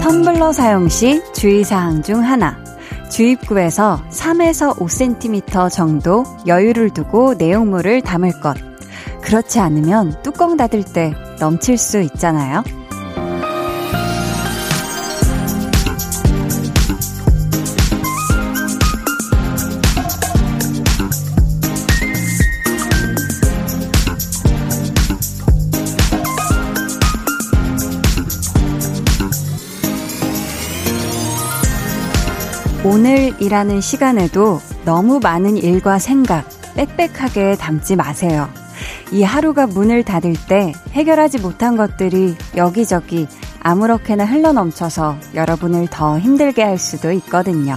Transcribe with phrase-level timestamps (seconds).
[0.00, 2.56] 텀블러 사용 시 주의사항 중 하나.
[3.10, 8.56] 주입구에서 3에서 5cm 정도 여유를 두고 내용물을 담을 것.
[9.22, 12.62] 그렇지 않으면 뚜껑 닫을 때 넘칠 수 있잖아요.
[33.42, 38.48] 오늘이라는 시간에도 너무 많은 일과 생각 빽빽하게 담지 마세요.
[39.10, 43.26] 이 하루가 문을 닫을 때 해결하지 못한 것들이 여기저기
[43.60, 47.76] 아무렇게나 흘러넘쳐서 여러분을 더 힘들게 할 수도 있거든요.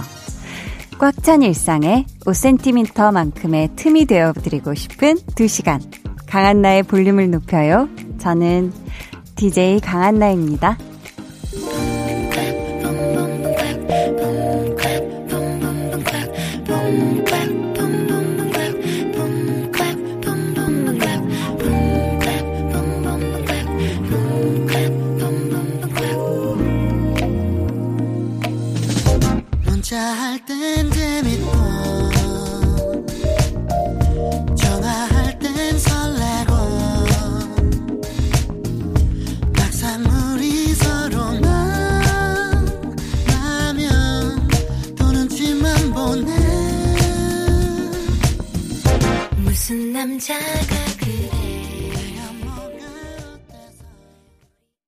[0.98, 5.80] 꽉 찬 일상에 5cm만큼의 틈이 되어드리고 싶은 2시간.
[6.26, 7.88] 강한나의 볼륨을 높여요.
[8.18, 8.72] 저는
[9.34, 10.78] DJ 강한나입니다.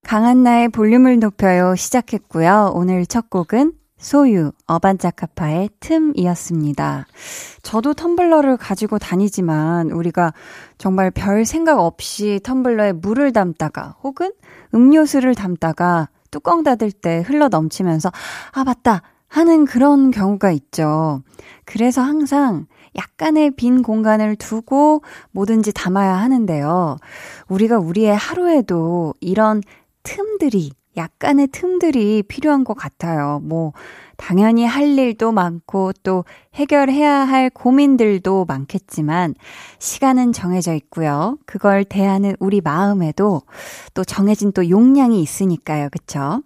[0.04, 2.72] 강한나의 볼륨을 높여요 시작했고요.
[2.74, 7.06] 오늘 첫 곡은 소유, 어반자카파의 틈이었습니다.
[7.62, 10.32] 저도 텀블러를 가지고 다니지만 우리가
[10.78, 14.30] 정말 별 생각 없이 텀블러에 물을 담다가 혹은
[14.72, 18.12] 음료수를 담다가 뚜껑 닫을 때 흘러 넘치면서
[18.52, 19.02] 아, 맞다!
[19.26, 21.22] 하는 그런 경우가 있죠.
[21.64, 22.66] 그래서 항상
[22.98, 26.96] 약간의 빈 공간을 두고 뭐든지 담아야 하는데요.
[27.48, 29.62] 우리가 우리의 하루에도 이런
[30.02, 33.40] 틈들이, 약간의 틈들이 필요한 것 같아요.
[33.44, 33.72] 뭐,
[34.16, 39.34] 당연히 할 일도 많고 또 해결해야 할 고민들도 많겠지만
[39.78, 41.38] 시간은 정해져 있고요.
[41.46, 43.42] 그걸 대하는 우리 마음에도
[43.94, 45.88] 또 정해진 또 용량이 있으니까요.
[45.92, 46.42] 그쵸?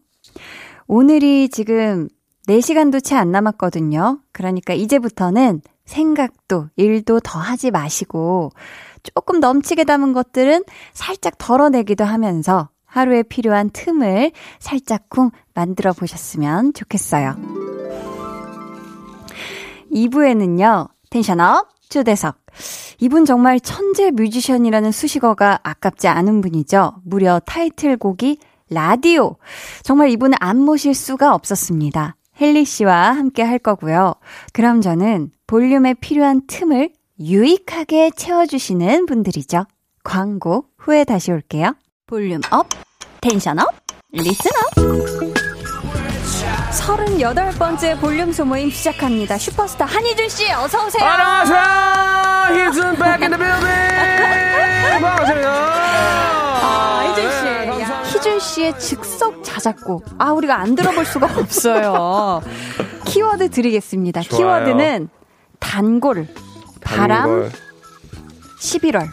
[0.87, 2.09] 오늘이 지금
[2.47, 4.21] 4시간도 채 안 남았거든요.
[4.33, 8.51] 그러니까 이제부터는 생각도 일도 더 하지 마시고
[9.03, 17.37] 조금 넘치게 담은 것들은 살짝 덜어내기도 하면서 하루에 필요한 틈을 살짝쿵 만들어 보셨으면 좋겠어요.
[19.93, 22.37] 2부에는요, 텐션업 초대석.
[23.01, 26.95] 이분 정말 천재 뮤지션이라는 수식어가 아깝지 않은 분이죠.
[27.05, 28.39] 무려 타이틀곡이
[28.71, 29.37] 라디오.
[29.83, 32.17] 정말 이분을 안 모실 수가 없었습니다.
[32.41, 34.15] 헨리 씨와 함께 할 거고요.
[34.53, 36.89] 그럼 저는 볼륨에 필요한 틈을
[37.21, 39.67] 유익하게 채워주시는 분들이죠.
[40.03, 41.75] 광고 후에 다시 올게요.
[42.07, 42.67] volume up,
[43.21, 43.69] tension up,
[44.13, 45.43] listen up.
[46.71, 49.37] 38번째 볼륨 소모임 시작합니다.
[49.37, 51.05] 슈퍼스타 한희준 씨, 어서 오세요.
[51.05, 52.69] 안녕하세요.
[52.69, 55.03] 희준 back in the building.
[55.03, 55.51] 반갑습니다.
[56.63, 57.45] 아, 희준 씨.
[57.45, 60.03] 네, 희준 씨의 즉석 자작곡.
[60.17, 62.41] 아, 우리가 안 들어볼 수가 없어요.
[63.05, 64.23] 키워드 드리겠습니다.
[64.23, 64.65] 좋아요.
[64.65, 65.11] 키워드는
[65.63, 66.27] 단골,
[66.81, 67.51] 바람, 단골.
[68.61, 69.09] 11월.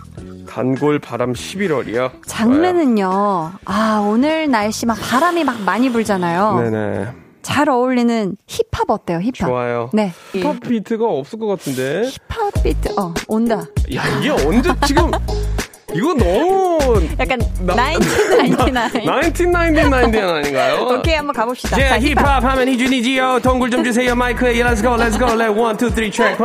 [0.47, 2.11] 단골 바람 11월이요?
[2.25, 3.51] 장르는요.
[3.65, 6.59] 아, 오늘 날씨 막 바람이 막 많이 불잖아요.
[6.59, 7.11] 네네.
[7.43, 9.19] 잘 어울리는 힙합 어때요?
[9.19, 9.47] 힙합.
[9.47, 9.89] 좋아요.
[9.93, 10.11] 네.
[10.33, 12.09] 힙합 비트가 없을 것 같은데.
[12.09, 13.63] 힙합 비트, 어, 온다.
[13.95, 15.09] 야, 이게 언제 지금
[15.93, 18.71] 이거 너무 약간 1999
[19.05, 20.87] 1999 아닌가요?
[20.89, 21.77] 오케이 한번 가봅시다.
[21.79, 23.39] 예, 힙합 하면 이준이지요.
[23.41, 26.37] 동굴 좀 주세요 마이크에 Let's go let's go let one two three track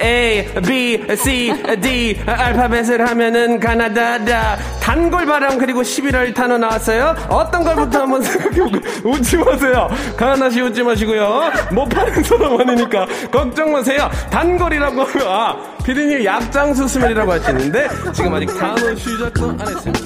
[0.00, 7.14] A B C D 알파벳을 하면은 가나다다 단골 바람 그리고 11월 단어 나왔어요.
[7.28, 9.88] 어떤 걸부터 한번 생각해보고 웃지 마세요.
[10.16, 11.50] 가나 씨 웃지 마시고요.
[11.70, 14.10] 못 파는 사람 아니니까 걱정 마세요.
[14.30, 18.71] 단골이라고 하면 아 피디님 약장수 스멜이라고 하시는데 지금 아직 다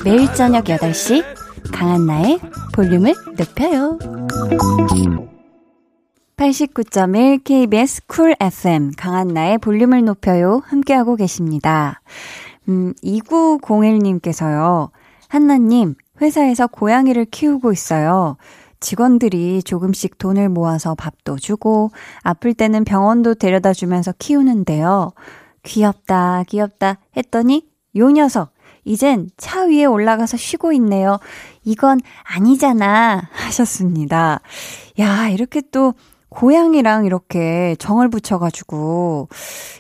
[0.05, 1.25] 매일 저녁 8시
[1.73, 2.39] 강한나의
[2.73, 3.99] 볼륨을 높여요.
[6.37, 12.03] 89.1 KBS 쿨 FM 강한나의 볼륨을 높여요 함께하고 계십니다.
[12.69, 14.91] 음, 2901님께서요.
[15.29, 18.37] 한나님, 회사에서 고양이를 키우고 있어요.
[18.81, 21.91] 직원들이 조금씩 돈을 모아서 밥도 주고
[22.23, 25.13] 아플 때는 병원도 데려다 주면서 키우는데요.
[25.63, 27.67] 귀엽다, 귀엽다 했더니
[27.97, 28.53] 요 녀석
[28.87, 31.19] 이젠 차 위에 올라가서 쉬고 있네요.
[31.65, 34.41] 이건 아니잖아 하셨습니다.
[35.01, 35.93] 야, 이렇게 또
[36.29, 39.29] 고양이랑 이렇게 정을 붙여가지고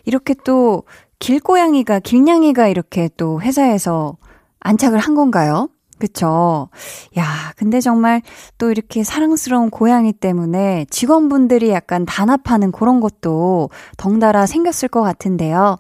[0.05, 0.83] 이렇게 또
[1.21, 4.17] 길고양이가 길냥이가 이렇게 또 회사에서
[4.61, 5.69] 안착을 한 건가요?
[5.99, 6.69] 그쵸.
[7.17, 7.25] 야,
[7.57, 8.21] 근데 정말
[8.59, 15.79] 또 이렇게 사랑스러운 고양이 때문에 직원분들이 약간 단합하는 그런 것도 덩달아 생겼을 것 같은데요.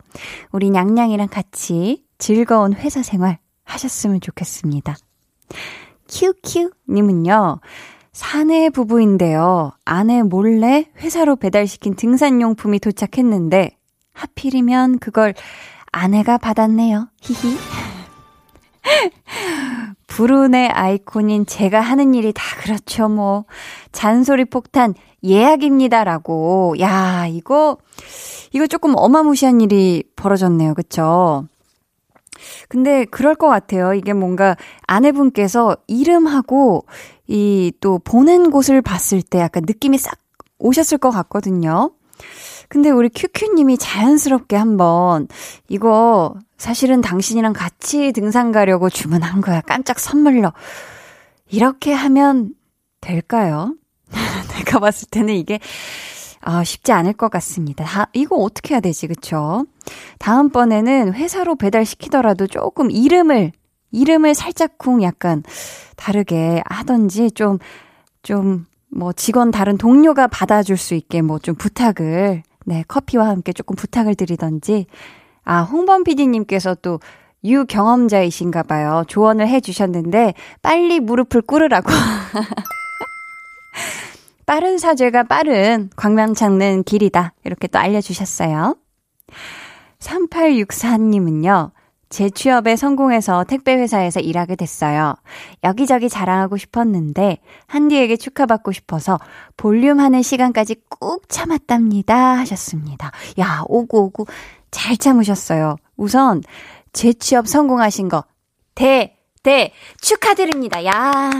[0.52, 4.96] 우리 냥냥이랑 같이 즐거운 회사 생활 하셨으면 좋겠습니다.
[6.08, 7.60] 큐큐님은요,
[8.12, 9.72] 사내 부부인데요.
[9.84, 13.76] 아내 몰래 회사로 배달시킨 등산용품이 도착했는데,
[14.12, 15.34] 하필이면 그걸
[15.92, 17.08] 아내가 받았네요.
[17.20, 17.56] 히히.
[20.06, 23.44] 불운의 아이콘인 제가 하는 일이 다 그렇죠, 뭐.
[23.92, 26.76] 잔소리 폭탄 예약입니다라고.
[26.80, 27.76] 야, 이거,
[28.52, 30.74] 이거 조금 어마무시한 일이 벌어졌네요.
[30.74, 31.46] 그쵸?
[32.68, 33.94] 근데 그럴 것 같아요.
[33.94, 34.56] 이게 뭔가
[34.86, 36.84] 아내분께서 이름하고
[37.28, 40.18] 이 또 보낸 곳을 봤을 때 약간 느낌이 싹
[40.58, 41.90] 오셨을 것 같거든요.
[42.68, 45.28] 근데 우리 큐큐님이 자연스럽게 한번
[45.68, 49.60] 이거 사실은 당신이랑 같이 등산 가려고 주문한 거야.
[49.60, 50.52] 깜짝 선물로.
[51.48, 52.50] 이렇게 하면
[53.00, 53.74] 될까요?
[54.56, 55.60] 내가 봤을 때는 이게
[56.48, 57.84] 아, 쉽지 않을 것 같습니다.
[57.84, 59.66] 다, 이거 어떻게 해야 되지, 그쵸?
[60.20, 63.50] 다음번에는 회사로 배달시키더라도 조금 이름을,
[63.90, 65.42] 이름을 살짝쿵 약간
[65.96, 67.58] 다르게 하던지 좀,
[68.22, 68.64] 좀,
[68.94, 74.14] 뭐 직원 다른 동료가 받아줄 수 있게 뭐 좀 부탁을, 네, 커피와 함께 조금 부탁을
[74.14, 74.86] 드리던지,
[75.44, 77.00] 아, 홍범 PD님께서 또
[77.44, 79.02] 유경험자이신가 봐요.
[79.08, 81.88] 조언을 해 주셨는데, 빨리 무릎을 꿇으라고.
[84.46, 87.34] 빠른 사죄가 빠른 광명 찾는 길이다.
[87.44, 88.76] 이렇게 또 알려주셨어요.
[89.98, 91.72] 3864님은요,
[92.08, 95.16] 제 취업에 성공해서 택배회사에서 일하게 됐어요.
[95.64, 99.18] 여기저기 자랑하고 싶었는데, 한디에게 축하받고 싶어서
[99.56, 102.38] 볼륨 하는 시간까지 꾹 참았답니다.
[102.38, 103.10] 하셨습니다.
[103.40, 104.26] 야, 오구, 오구.
[104.70, 105.76] 잘 참으셨어요.
[105.96, 106.42] 우선,
[106.92, 108.24] 제 취업 성공하신 거,
[108.76, 110.84] 대, 대, 축하드립니다.
[110.84, 111.30] 야.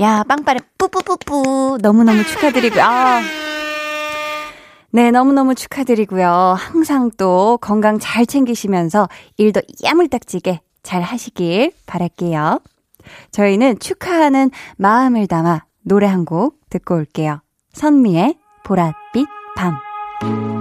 [0.00, 1.78] 야, 빵빠레 뿌뿌뿌뿌.
[1.80, 2.82] 너무너무 축하드리고요.
[2.82, 3.20] 아.
[4.90, 6.56] 네, 너무너무 축하드리고요.
[6.58, 12.60] 항상 또 건강 잘 챙기시면서 일도 야물딱지게 잘 하시길 바랄게요.
[13.30, 17.40] 저희는 축하하는 마음을 담아 노래 한 곡 듣고 올게요.
[17.72, 19.26] 선미의 보랏빛
[19.56, 20.53] 밤.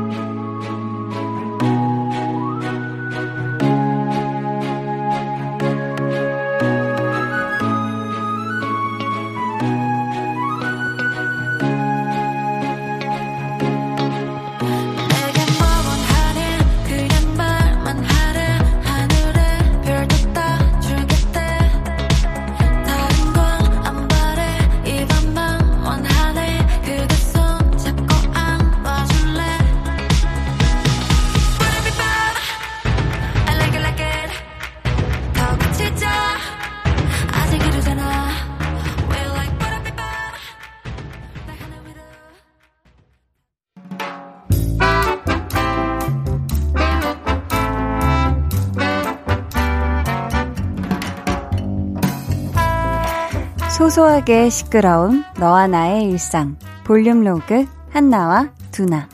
[53.93, 59.07] 소소하게 시끄러운 너와 나의 일상 볼륨 로그 한나와 두나.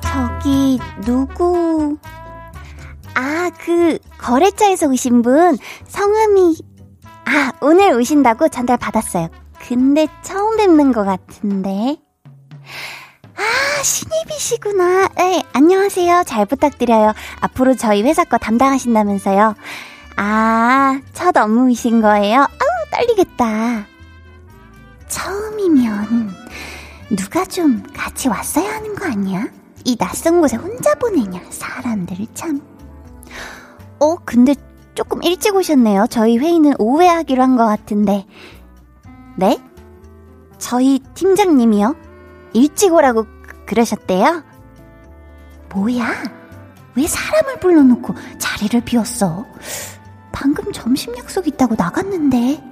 [0.00, 1.98] 저기 누구?
[3.14, 6.56] 아 그 거래처에서 오신 분 성함이
[7.24, 9.30] 아 오늘 오신다고 전달 받았어요.
[9.58, 11.96] 근데 처음 뵙는 것 같은데
[13.38, 15.08] 아, 신입이시구나.
[15.16, 16.24] 네, 안녕하세요.
[16.26, 17.12] 잘 부탁드려요.
[17.40, 19.54] 앞으로 저희 회사 거 담당하신다면서요.
[20.16, 22.40] 아, 첫 업무이신 거예요?
[22.40, 23.86] 아우, 떨리겠다.
[25.06, 26.34] 처음이면
[27.16, 29.46] 누가 좀 같이 왔어야 하는 거 아니야?
[29.84, 32.60] 이 낯선 곳에 혼자 보내냐, 사람들 참.
[34.00, 34.54] 어, 근데
[34.94, 36.06] 조금 일찍 오셨네요.
[36.10, 38.26] 저희 회의는 오후에 하기로 한 것 같은데.
[39.36, 39.58] 네?
[40.58, 41.94] 저희 팀장님이요?
[42.52, 43.26] 일찍 오라고
[43.66, 44.42] 그러셨대요?
[45.74, 46.22] 뭐야?
[46.94, 49.46] 왜 사람을 불러놓고 자리를 비웠어?
[50.32, 52.62] 방금 점심 약속 있다고 나갔는데.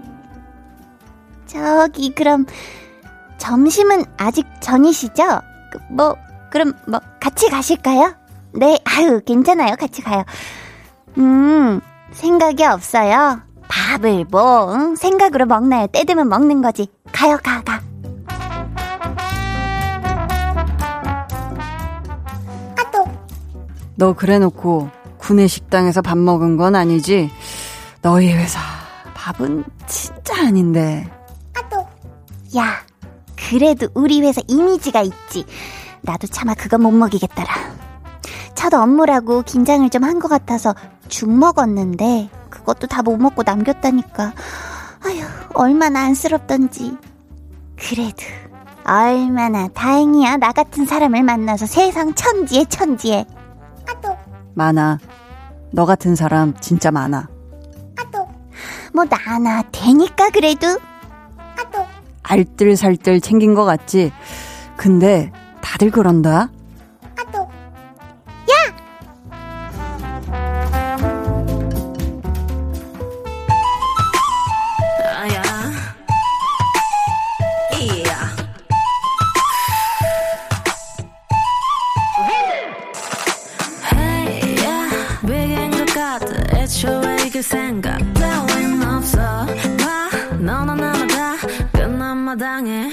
[1.46, 2.46] 저기, 그럼,
[3.38, 5.24] 점심은 아직 전이시죠?
[5.70, 6.16] 그, 뭐,
[6.50, 8.14] 그럼 뭐 같이 가실까요?
[8.52, 9.76] 네, 아유, 괜찮아요.
[9.76, 10.24] 같이 가요.
[11.18, 11.80] 음,
[12.12, 13.40] 생각이 없어요.
[13.68, 14.96] 밥을 뭐, 응?
[14.96, 15.86] 생각으로 먹나요?
[15.88, 16.88] 때 되면 먹는 거지.
[17.12, 17.80] 가요, 가, 가.
[23.96, 27.30] 너 그래놓고 구내 식당에서 밥 먹은 건 아니지?
[28.02, 28.60] 너희 회사
[29.14, 31.10] 밥은 진짜 아닌데.
[31.56, 31.78] 아또.
[32.58, 32.82] 야,
[33.36, 35.44] 그래도 우리 회사 이미지가 있지.
[36.02, 37.48] 나도 차마 그건 못 먹이겠더라.
[38.54, 40.74] 첫 업무라고 긴장을 좀 한 것 같아서
[41.08, 44.32] 죽 먹었는데 그것도 다 못 먹고 남겼다니까.
[45.04, 45.22] 아휴,
[45.54, 46.96] 얼마나 안쓰럽던지.
[47.76, 48.22] 그래도
[48.84, 50.36] 얼마나 다행이야.
[50.36, 53.24] 나 같은 사람을 만나서 세상 천지에 천지에.
[54.56, 54.98] 많아.
[55.70, 57.28] 너 같은 사람 진짜 많아.
[57.96, 58.26] 아또.
[58.94, 60.66] 뭐 나나 되니까 그래도.
[61.56, 61.86] 아또.
[62.22, 64.12] 알뜰살뜰 챙긴 것 같지?
[64.76, 66.48] 근데 다들 그런다.
[92.56, 92.85] 사랑해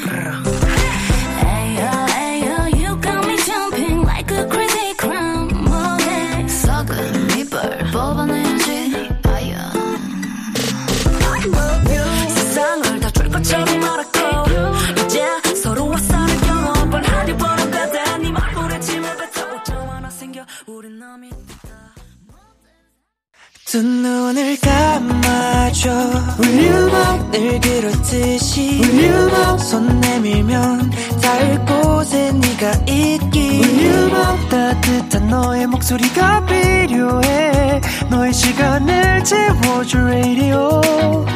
[23.73, 25.89] 두 눈을 감아줘.
[26.37, 33.63] 울륨을 그렇듯이 울륨 손 내밀면 닿을 곳에 네가 있기.
[33.63, 34.11] 울륨
[34.47, 37.81] 따뜻한 너의 목소리가 필요해.
[38.11, 40.81] 너의 시간을 채워줄 radio.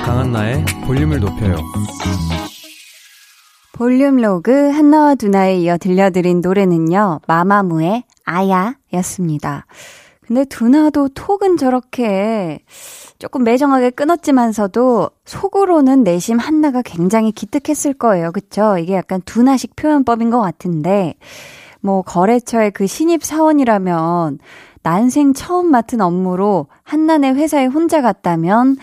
[0.05, 1.55] 강한나의 볼륨을 높여요.
[3.73, 9.65] 볼륨 로그 한나와 두나에 이어 들려드린 노래는요 마마무의 아야였습니다
[10.27, 12.59] 근데 두나도 톡은 저렇게
[13.17, 18.33] 조금 매정하게 끊었지만서도 속으로는 내심 한나가 굉장히 기특했을 거예요.
[18.33, 18.77] 그쵸?
[18.77, 21.15] 이게 약간 두나식 표현법인 것 같은데,
[21.79, 24.39] 뭐, 거래처의 그 신입 사원이라면,
[24.83, 28.75] 난생 처음 맡은 업무로 한나네 회사에 혼자 갔다면,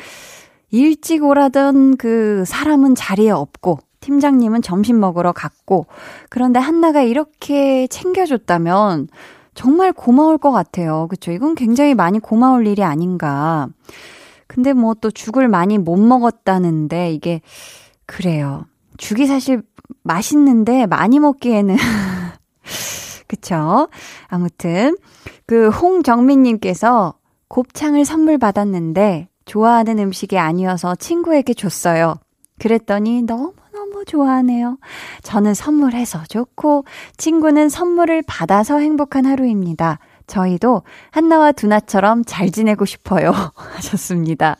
[0.70, 5.86] 일찍 오라던 그 사람은 자리에 없고, 팀장님은 점심 먹으러 갔고,
[6.30, 9.08] 그런데 한나가 이렇게 챙겨줬다면,
[9.54, 11.06] 정말 고마울 것 같아요.
[11.08, 11.32] 그쵸?
[11.32, 13.68] 이건 굉장히 많이 고마울 일이 아닌가.
[14.46, 17.40] 근데 뭐 또 죽을 많이 못 먹었다는데 이게
[18.06, 18.66] 그래요.
[18.96, 19.62] 죽이 사실
[20.02, 21.76] 맛있는데 많이 먹기에는
[23.26, 23.88] 그쵸?
[24.28, 24.96] 아무튼
[25.46, 27.14] 그 홍정민님께서
[27.48, 32.16] 곱창을 선물 받았는데 좋아하는 음식이 아니어서 친구에게 줬어요.
[32.58, 33.52] 그랬더니 너무
[34.06, 34.78] 좋아하네요.
[35.22, 36.84] 저는 선물해서 좋고,
[37.16, 39.98] 친구는 선물을 받아서 행복한 하루입니다.
[40.26, 43.32] 저희도 한나와 두나처럼 잘 지내고 싶어요.
[43.54, 44.56] 하셨습니다.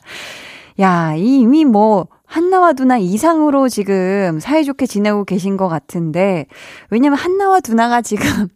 [0.81, 6.47] 야, 이미 뭐, 한나와 두나 이상으로 지금 사이좋게 지내고 계신 것 같은데,
[6.91, 8.49] 왜냐면 한나와 두나가 지금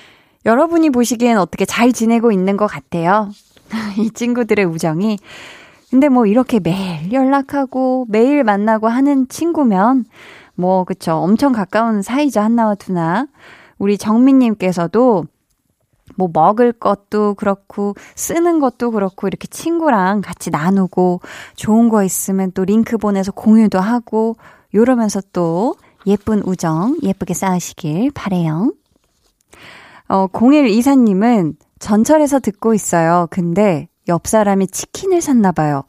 [0.46, 3.30] 여러분이 보시기엔 어떻게 잘 지내고 있는 것 같아요.
[3.98, 5.18] 이 친구들의 우정이.
[5.90, 10.04] 근데 뭐 이렇게 매일 연락하고 매일 만나고 하는 친구면
[10.56, 11.12] 뭐, 그쵸.
[11.12, 12.40] 엄청 가까운 사이죠.
[12.40, 13.26] 한나와 두나.
[13.78, 15.26] 우리 정민님께서도
[16.16, 21.20] 뭐 먹을 것도 그렇고 쓰는 것도 그렇고 이렇게 친구랑 같이 나누고
[21.56, 24.36] 좋은 거 있으면 또 링크 보내서 공유도 하고
[24.72, 25.74] 이러면서 또
[26.06, 28.72] 예쁜 우정 예쁘게 쌓으시길 바래요.
[30.08, 33.26] 어 0124님은 전철에서 듣고 있어요.
[33.30, 35.84] 근데 옆 사람이 치킨을 샀나 봐요.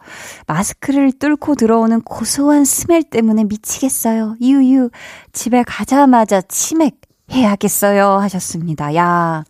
[0.48, 4.38] 마스크를 뚫고 들어오는 고소한 스멜 때문에 미치겠어요.
[4.42, 4.90] 유유.
[5.34, 7.00] 집에 가자마자 치맥
[7.32, 8.08] 해야겠어요.
[8.20, 8.96] 하셨습니다.
[8.96, 9.44] 야.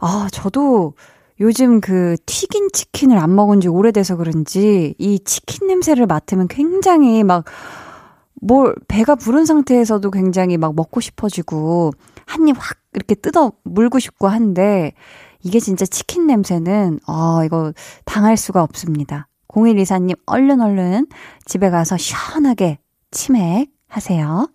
[0.00, 0.94] 아, 저도
[1.40, 7.44] 요즘 그 튀긴 치킨을 안 먹은 지 오래돼서 그런지 이 치킨 냄새를 맡으면 굉장히 막
[8.42, 11.92] 뭘 배가 부른 상태에서도 굉장히 막 먹고 싶어지고
[12.26, 14.92] 한 입 확 이렇게 뜯어 물고 싶고 한데
[15.42, 17.72] 이게 진짜 치킨 냄새는, 어, 이거
[18.04, 19.28] 당할 수가 없습니다.
[19.48, 21.06] 0124님, 얼른 얼른
[21.44, 22.78] 집에 가서 시원하게
[23.10, 24.48] 치맥 하세요.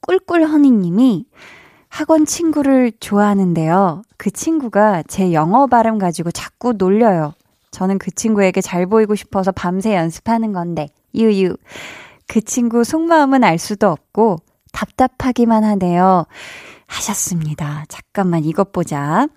[0.00, 1.26] 꿀꿀허니님이
[1.88, 4.02] 학원 친구를 좋아하는데요.
[4.16, 7.34] 그 친구가 제 영어 발음 가지고 자꾸 놀려요.
[7.72, 11.56] 저는 그 친구에게 잘 보이고 싶어서 밤새 연습하는 건데, 유유.
[12.26, 14.38] 그 친구 속마음은 알 수도 없고,
[14.72, 16.26] 답답하기만 하네요.
[16.90, 17.84] 하셨습니다.
[17.88, 19.28] 잠깐만 이것 보자.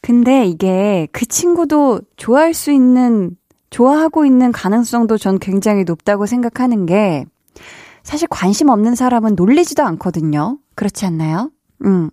[0.00, 3.36] 근데 이게 그 친구도 좋아할 수 있는,
[3.70, 7.24] 좋아하고 있는 가능성도 전 굉장히 높다고 생각하는 게
[8.02, 10.58] 사실 관심 없는 사람은 놀리지도 않거든요.
[10.74, 11.50] 그렇지 않나요?
[11.84, 12.10] 음.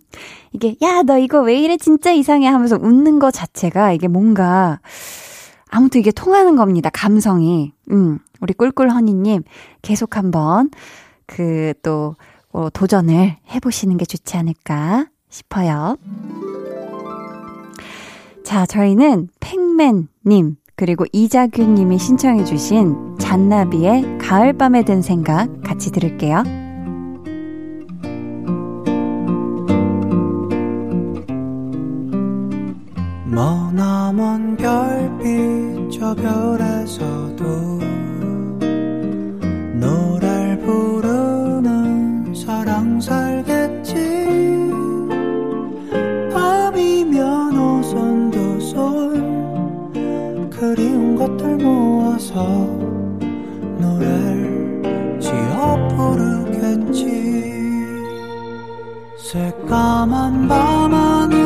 [0.52, 4.80] 이게, 야, 너 이거 왜 이래 진짜 이상해 하면서 웃는 것 자체가 이게 뭔가,
[5.68, 6.90] 아무튼 이게 통하는 겁니다.
[6.92, 7.72] 감성이.
[7.90, 8.18] 음.
[8.40, 9.42] 우리 꿀꿀허니님,
[9.82, 10.70] 계속 한번,
[11.26, 12.16] 그, 또,
[12.56, 15.98] 어, 도전을 해보시는 게 좋지 않을까 싶어요.
[18.44, 26.44] 자, 저희는 팽맨님, 그리고 이자균님이 신청해주신 잔나비의 가을밤에 든 생각 같이 들을게요.
[33.26, 37.44] 머나먼 별빛 저 별에서도
[42.46, 43.94] 사랑 살겠지?
[46.32, 48.70] 밤이면 오손도손
[50.50, 52.44] 그리운 것들 모아서
[53.80, 57.04] 노래를 지어 부르겠지.
[59.18, 61.45] 새까만 밤하늘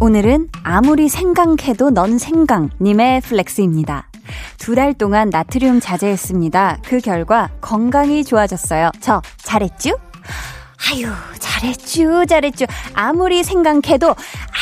[0.00, 4.08] 오늘은 아무리 생강해도 넌 생강님의 플렉스입니다.
[4.58, 6.78] 두 달 동안 나트륨 자제했습니다.
[6.86, 8.90] 그 결과 건강이 좋아졌어요.
[9.00, 9.98] 저 잘했쥬?
[10.90, 11.08] 아유,
[11.38, 12.66] 잘했쥬, 잘했쥬.
[12.94, 14.14] 아무리 생강해도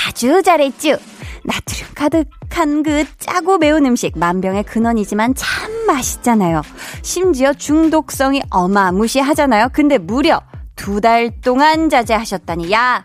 [0.08, 0.98] 아주 잘했쥬.
[1.44, 6.62] 나트륨 가득한 그 짜고 매운 음식 만병의 근원이지만 참 맛있잖아요.
[7.02, 9.68] 심지어 중독성이 어마무시하잖아요.
[9.72, 10.40] 근데 무려
[10.74, 13.04] 두 달 동안 자제하셨다니 야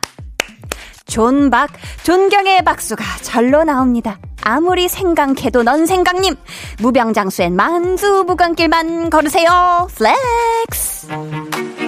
[1.05, 1.69] 존박
[2.03, 4.17] 존경의 박수가 절로 나옵니다.
[4.41, 6.35] 아무리 생강해도 넌 생강님
[6.79, 9.87] 무병장수엔 만수무강길만 걸으세요.
[9.95, 11.82] flex.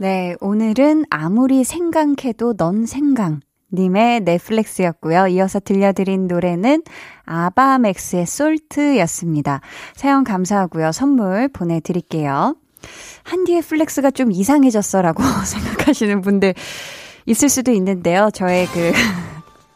[0.00, 3.40] 네, 오늘은 아무리 생강해도 넌 생강.
[3.70, 5.26] 님의 flex였고요.
[5.26, 6.84] 이어서 들려드린 노래는
[7.26, 9.60] 아바맥스의 Salt였습니다.
[9.94, 10.92] 사연 감사하고요.
[10.92, 12.56] 선물 보내드릴게요.
[13.24, 16.54] 한디의 flex가 좀 이상해졌어라고 생각하시는 분들
[17.26, 18.30] 있을 수도 있는데요.
[18.32, 18.92] 저의 그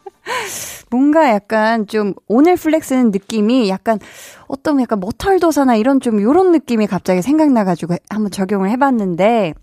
[0.89, 3.99] 뭔가 약간 좀 오늘 flex는 느낌이 약간
[4.47, 9.53] 어떤 약간 머털도사나 이런 좀 요런 느낌이 갑자기 생각나가지고 한번 적용을 해봤는데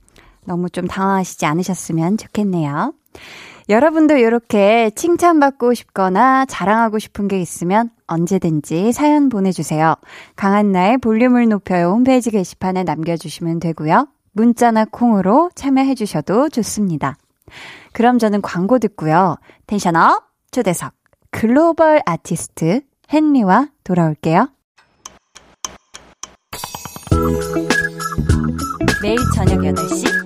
[0.45, 2.95] 너무 좀 당황하시지 않으셨으면 좋겠네요.
[3.69, 9.95] 여러분도 이렇게 칭찬받고 싶거나 자랑하고 싶은 게 있으면 언제든지 사연 보내주세요.
[10.37, 14.09] 강한나의 볼륨을 높여요 홈페이지 게시판에 남겨주시면 되고요.
[14.33, 17.17] 문자나 콩으로 참여해주셔도 좋습니다.
[17.93, 19.37] 그럼 저는 광고 듣고요.
[19.67, 20.93] 텐션업 초대석
[21.31, 22.81] 글로벌 아티스트
[23.13, 24.49] 헨리와 돌아올게요.
[29.03, 30.22] 매일 저녁 8시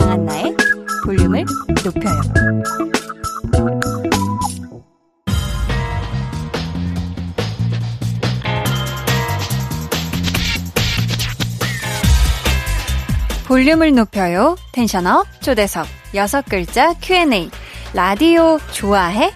[0.00, 0.56] 강한나의
[1.04, 1.44] 볼륨을
[1.84, 2.20] 높여요.
[13.46, 14.56] 볼륨을 높여요.
[14.72, 17.50] 텐션업 초대석 여섯 글자 Q&A
[17.92, 19.32] 라디오 좋아해?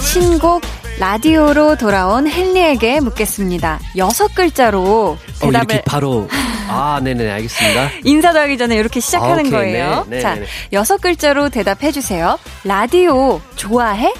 [0.00, 0.62] 신곡
[0.98, 3.80] 라디오로 돌아온 헨리에게 묻겠습니다.
[3.96, 6.26] 여섯 글자로 어, 대답을 이렇게 바로
[6.68, 7.90] 아, 네네 알겠습니다.
[8.04, 10.06] 인사도 하기 전에 이렇게 시작하는 오케이, 거예요.
[10.08, 10.46] 네, 네, 자, 네, 네.
[10.72, 12.38] 여섯 글자로 대답해 주세요.
[12.64, 14.12] 라디오 좋아해?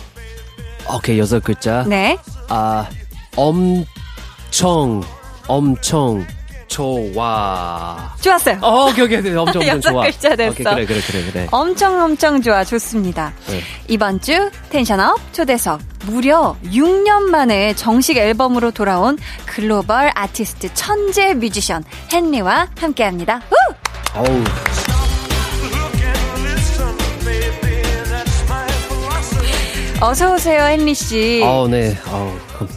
[0.95, 1.85] 오케이 여섯 글자.
[1.89, 2.19] 네.
[2.49, 2.87] 아
[3.37, 5.03] 엄청
[5.49, 6.27] 엄청
[6.69, 8.15] 좋아.
[8.21, 8.59] 좋았어요.
[8.61, 9.19] 어, 오케이 오케이.
[9.35, 10.03] 엄청 엄청 좋아.
[10.05, 10.51] 글자 됐어.
[10.53, 11.47] 오케이, 그래 그래 그래 그래.
[11.51, 12.65] 엄청 엄청 좋아.
[12.65, 13.33] 좋습니다.
[13.49, 13.61] 네.
[13.89, 21.85] 이번 주 tension up 초대석 무려 6년 만에 정식 앨범으로 돌아온 글로벌 아티스트 천재 뮤지션
[22.13, 23.41] 헨리와 함께 합니다.
[23.49, 23.75] 후!
[24.15, 24.45] 어우
[30.01, 31.41] 어서 오세요, 헨리 씨.
[31.43, 31.97] 어, 네.
[32.05, 32.69] 감-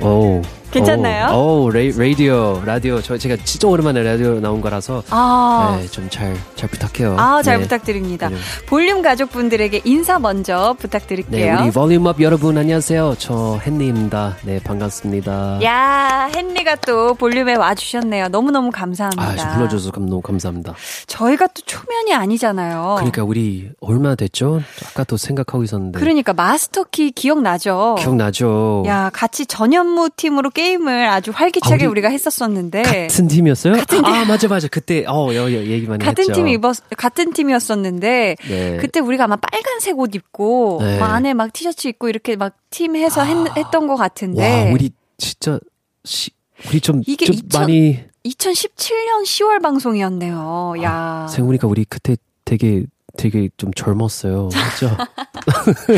[0.00, 0.42] 어우.
[0.74, 1.28] 괜찮나요?
[1.32, 3.00] 어우, 레, 라디오, 라디오.
[3.00, 5.04] 저, 제가 진짜 오랜만에 라디오 나온 거라서.
[5.10, 5.78] 아.
[5.80, 7.16] 네, 좀 잘, 잘 부탁해요.
[7.18, 7.62] 아, 잘 네.
[7.62, 8.28] 부탁드립니다.
[8.28, 8.36] 네.
[8.66, 11.58] 볼륨 가족분들에게 인사 먼저 네, 부탁드릴게요.
[11.62, 13.14] 우리 볼륨업 여러분 안녕하세요.
[13.18, 14.36] 저 헨리입니다.
[14.42, 15.60] 네, 반갑습니다.
[15.62, 18.28] 야, 헨리가 또 볼륨에 와 주셨네요.
[18.28, 19.22] 너무너무 감사합니다.
[19.22, 20.74] 아, 저 불러 줘서 감, 너무 감사합니다.
[21.06, 22.94] 저희가 또 초면이 아니잖아요.
[22.96, 24.60] 그러니까 우리 얼마 됐죠?
[24.90, 26.00] 아까 또 생각하고 있었는데.
[26.00, 27.94] 그러니까 마스터키 기억나죠?
[28.00, 28.82] 기억나죠?
[28.86, 32.82] 야, 같이 전현무 팀으로 게임 을 아주 활기차게 아, 우리 우리 가 했었었는데.
[32.82, 33.74] 같은 팀이었어요?
[34.04, 34.66] 아, 맞아, 맞아.
[34.68, 36.32] 그때, 어, 여, 여, 얘기 많이 같은 했죠.
[36.32, 38.36] 팀 입었, 같은 팀이었었는데.
[38.48, 38.76] 네.
[38.78, 40.98] 그때 우리가 아마 빨간색 옷 입고, 네.
[40.98, 44.64] 막 안에 막 티셔츠 입고 이렇게 막 팀 해서 했, 했던 것 같은데.
[44.66, 45.60] 와, 우리 진짜,
[46.04, 46.32] 시,
[46.68, 50.74] 우리 좀, 이게 좀 2000 많이, 2017년 10월 방송이었네요.
[50.82, 51.26] 야.
[51.30, 52.84] 생각해보니까 우리 그때 되게,
[53.16, 54.48] 되게 좀 젊었어요.
[54.74, 54.96] 그죠?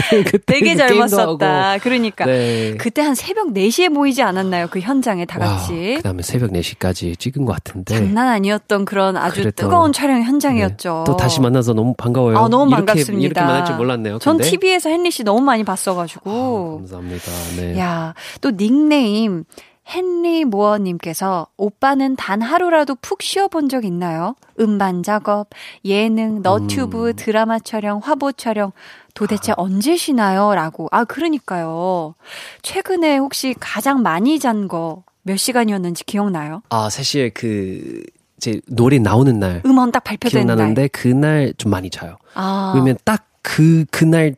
[0.07, 0.39] 되게 그
[0.77, 1.79] 게임도 젊었었다.
[1.79, 2.25] 그러니까.
[2.27, 2.75] 네.
[2.79, 4.67] 그때 한 새벽 4시에 모이지 않았나요?
[4.71, 5.95] 그 현장에 다 같이.
[5.97, 7.95] 그 다음에 새벽 4시까지 찍은 것 같은데.
[7.95, 10.25] 장난 아니었던 그런 아주 그래도- 뜨거운 촬영 네.
[10.25, 11.05] 현장이었죠.
[11.07, 12.37] 또 다시 만나서 너무 반가워요.
[12.39, 13.25] 아, 너무 이렇게, 반갑습니다.
[13.25, 14.19] 이렇게 만날 줄 몰랐네요.
[14.19, 14.51] 전 근데.
[14.51, 16.79] TV에서 헨리 씨 너무 많이 아, 봤어가지고.
[16.79, 17.25] 감사합니다.
[17.57, 17.79] 네.
[17.79, 19.45] 야, 또 닉네임
[19.89, 24.35] 헨리 모어님께서 오빠는 단 하루라도 푹 쉬어본 적 있나요?
[24.59, 25.49] 음반 작업,
[25.85, 27.13] 예능, 너튜브, 음.
[27.17, 28.73] 드라마 촬영, 화보 촬영.
[29.15, 30.55] 도대체 언제 쉬나요?
[30.55, 30.89] 라고.
[30.91, 32.15] 아, 그러니까요.
[32.63, 36.63] 최근에 혹시 가장 많이 잔 거 몇 시간이었는지 기억나요?
[36.69, 38.03] 아, 사실 그,
[38.39, 39.61] 제 노래 나오는 날.
[39.67, 40.57] 음원 딱 발표된 날.
[40.57, 42.17] 기억나는데 그날 좀 많이 자요.
[42.35, 44.35] 아, 왜냐면 딱 그 그날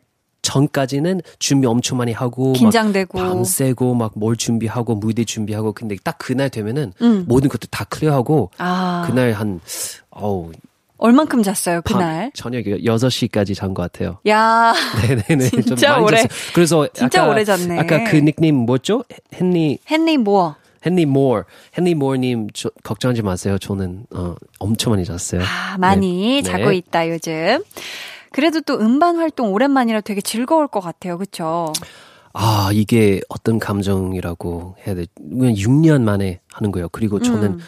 [0.53, 3.17] 전까지는 준비 엄청 많이 하고 긴장되고.
[3.19, 7.25] 막 밤새고 막 뭘 준비하고 무대 준비하고 근데 딱 그날 되면은 음.
[7.27, 9.59] 모든 것도 다 클리어하고 아, 그날 한
[10.09, 10.51] 어우
[10.97, 12.31] 얼만큼 잤어요, 밤, 그날?
[12.33, 14.17] 저녁 6시까지 잔 것 같아요.
[14.27, 14.73] 야,
[15.07, 15.47] 네네네.
[15.51, 16.29] 좀 진짜 많이 오래- 잤어요.
[16.53, 17.79] 그래서 진짜 아까, 오래 잤네.
[17.79, 19.03] 아까 그 닉네임 뭐죠?
[19.33, 20.55] 헨리 헨리 모어.
[20.85, 21.43] 헨리 모어.
[21.77, 23.57] 헨리 모어님 저- 걱정하지 마세요.
[23.59, 25.41] 저는 어, 엄청 많이 잤어요.
[25.43, 26.49] 아, 많이 네.
[26.49, 26.75] 자고 네.
[26.77, 27.63] 있다, 요즘.
[28.31, 31.17] 그래도 또 음반 활동 오랜만이라 되게 즐거울 것 같아요.
[31.17, 31.73] 그쵸?
[32.33, 35.05] 아, 이게 어떤 감정이라고 해야 돼.
[35.17, 36.89] 그냥 6년 만에 하는 거예요.
[36.89, 37.59] 그리고 저는 음.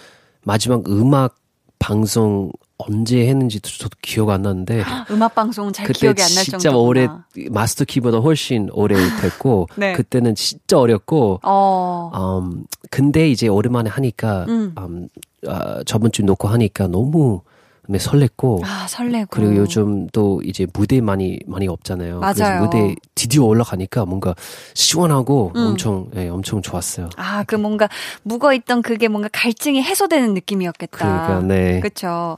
[0.43, 1.35] 마지막 음악
[1.79, 6.77] 방송 언제 했는지 저도 기억 안 나는데 음악 방송 잘 기억이 안날 진짜 정도구나.
[6.87, 7.07] 오래
[7.49, 9.93] 마스터 키보다 훨씬 오래 됐고 네.
[9.93, 12.39] 그때는 진짜 어렸고 어.
[12.43, 14.73] 음, 근데 이제 오랜만에 하니까 음.
[14.77, 15.07] 음,
[15.47, 17.41] 아, 저번 주 놓고 하니까 너무
[17.87, 19.27] 네, 설렜고 아, 설레고.
[19.29, 22.19] 그리고 요즘 또 이제 무대 많이 많이 없잖아요.
[22.19, 22.33] 맞아요.
[22.33, 24.35] 그래서 무대 드디어 올라가니까 뭔가
[24.73, 25.67] 시원하고 음.
[25.67, 27.09] 엄청 예, 엄청 좋았어요.
[27.17, 27.89] 아, 그 뭔가
[28.23, 30.97] 묵어 있던 그게 뭔가 갈증이 해소되는 느낌이었겠다.
[30.97, 31.79] 그러니까 네.
[31.79, 32.37] 그쵸.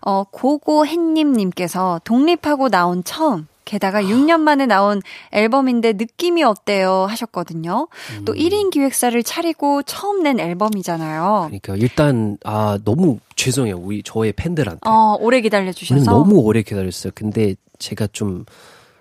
[0.00, 5.00] 어, 고고햇님님께서 독립하고 나온 처음, 게다가 6년 만에 나온
[5.32, 7.06] 앨범인데 느낌이 어때요?
[7.08, 7.88] 하셨거든요.
[8.24, 8.36] 또 음.
[8.38, 11.44] 1인 기획사를 차리고 처음 낸 앨범이잖아요.
[11.48, 13.76] 그러니까 일단 아 너무 죄송해요.
[13.78, 14.80] 우리 저의 팬들한테.
[14.88, 16.10] 어, 오래 저는 기다려 주셔서.
[16.10, 17.12] 너무 오래 기다렸어요.
[17.14, 18.44] 근데 제가 좀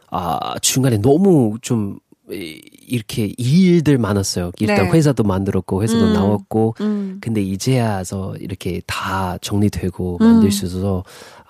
[0.10, 1.98] 아, 중간에 너무 좀
[2.32, 4.52] 이- 이렇게 일들 많았어요.
[4.60, 4.92] 일단 네.
[4.92, 6.14] 회사도 만들었고 회사도 음.
[6.14, 7.18] 나왔고 음.
[7.22, 10.26] 근데 이제야서 이렇게 다 정리되고 음.
[10.26, 11.04] 만들 수 있어서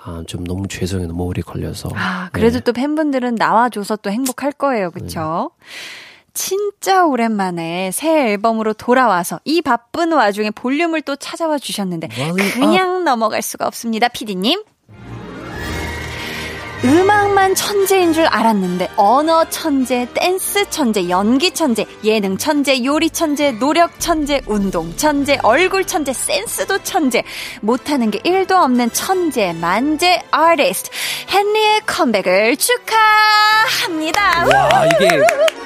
[0.05, 1.07] 아, 좀 너무 죄송해요.
[1.07, 1.89] 너무 오래 걸려서.
[1.95, 2.63] 아, 그래도 네.
[2.63, 4.91] 또 팬분들은 나와줘서 또 행복할 거예요.
[4.91, 5.51] 그쵸?
[6.33, 13.41] 진짜 오랜만에 새 앨범으로 돌아와서 이 바쁜 와중에 볼륨을 또 찾아와 주셨는데 Volume 그냥 넘어갈
[13.41, 14.07] 수가 없습니다.
[14.07, 14.63] 피디님.
[16.85, 23.97] 음악만 천재인 줄 알았는데 언어 천재, 댄스 천재, 연기 천재, 예능 천재, 요리 천재, 노력
[24.01, 27.23] 천재, 운동 천재, 얼굴 천재, 센스도 천재
[27.61, 30.89] 못하는 게 1도 없는 천재 만재 아티스트
[31.33, 34.45] 헨리의 컴백을 축하합니다.
[34.47, 35.21] 와 이게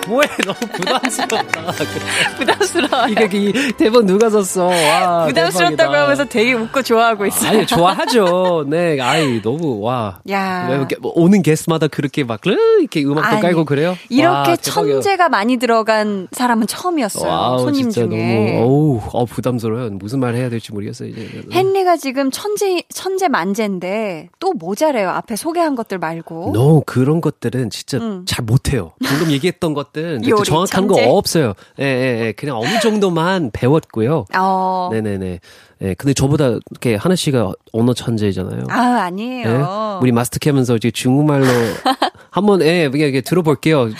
[0.07, 0.27] 뭐해?
[0.45, 1.61] 너무 부담스럽다.
[2.37, 3.07] 부담스러워요.
[3.25, 4.67] 이게 이 대본 누가 썼어?
[4.67, 6.01] 와, 부담스럽다고 대박이다.
[6.03, 7.49] 하면서 되게 웃고 좋아하고 있어요.
[7.49, 8.65] 아니 좋아하죠.
[8.67, 10.19] 네, 아이 너무 와.
[10.29, 10.67] 야.
[11.07, 13.95] 뭐 오는 게스트마다 그렇게 막 으, 이렇게 음악도 아니, 깔고 그래요?
[14.09, 14.55] 이렇게 와.
[14.55, 17.29] 천재가 많이 들어간 사람은 처음이었어요.
[17.29, 18.59] 와우, 손님 진짜 중에.
[18.59, 19.91] 너무 어우, 어 부담스러워요.
[19.91, 21.43] 무슨 말 해야 될지 모르겠어요 이제.
[21.51, 25.09] 헨리가 지금 천재 천재 만재인데 또 모자래요.
[25.09, 26.51] 앞에 소개한 것들 말고.
[26.53, 28.25] 너무 그런 것들은 진짜 음.
[28.27, 28.91] 잘 못해요.
[29.03, 31.05] 방금 얘기했던 것들은 정확한 천재.
[31.05, 31.53] 거 없어요.
[31.79, 32.31] 예, 예, 예.
[32.33, 34.25] 그냥 어느 정도만 배웠고요.
[34.35, 34.89] 어.
[34.91, 35.39] 네네네.
[35.82, 38.64] 예, 근데 저보다 이렇게 하나 씨가 언어 천재잖아요.
[38.70, 39.48] 아 아니에요.
[39.48, 40.00] 예?
[40.00, 41.46] 우리 마스터캐면서 이제 중국말로
[42.30, 43.90] 한번 예, 이게, 이게 들어볼게요.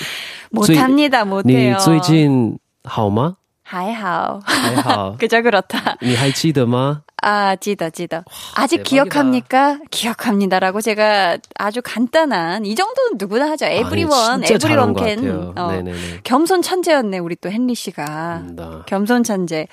[0.50, 1.22] 못합니다.
[1.24, 3.36] 你 못해요.最近好吗？
[3.64, 4.40] 还好.
[4.44, 5.16] 还好。
[5.18, 5.96] 그저 그렇다.
[6.02, 7.02] 你还记得吗？
[7.24, 8.24] 아, 지다, 지다.
[8.56, 8.82] 아직 대박이다.
[8.90, 9.78] 기억합니까?
[9.90, 13.66] 기억합니다라고 제가 아주 간단한, 이 정도는 누구나 하죠.
[13.66, 15.20] everyone, 아니, 진짜 잘한 everyone 것 can.
[15.22, 15.52] 같아요.
[15.56, 15.98] 어, 네네네.
[16.24, 18.42] 겸손 천재였네, 우리 또 헨리 씨가.
[18.42, 18.82] 음, 나.
[18.86, 19.68] 겸손 천재.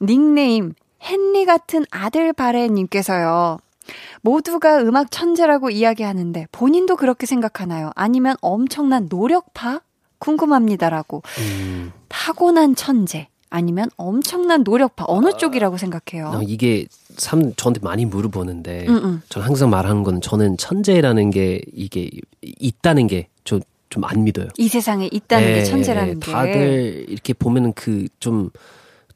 [0.00, 3.59] 닉네임, 헨리 같은 아들 바래님께서요.
[4.21, 7.91] 모두가 음악 천재라고 이야기하는데 본인도 그렇게 생각하나요?
[7.95, 9.81] 아니면 엄청난 노력파?
[10.19, 11.23] 궁금합니다라고.
[11.39, 13.27] 음, 타고난 천재.
[13.49, 15.05] 아니면 엄청난 노력파.
[15.07, 16.27] 어느 쪽이라고 생각해요?
[16.35, 16.85] 어, 이게
[17.17, 19.21] 참 저한테 많이 물어보는데 음, 음.
[19.29, 24.49] 저는 항상 말하는 건 저는 천재라는 게 이게 있다는 게좀 좀 안 믿어요.
[24.57, 26.31] 이 세상에 있다는 게 예, 천재라는 게.
[26.31, 28.51] 다들 이렇게 보면은 그좀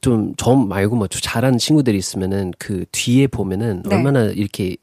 [0.04, 3.96] 좀 저 말고 뭐 잘하는 친구들이 있으면은 그 뒤에 보면은 네.
[3.96, 4.76] 얼마나 이렇게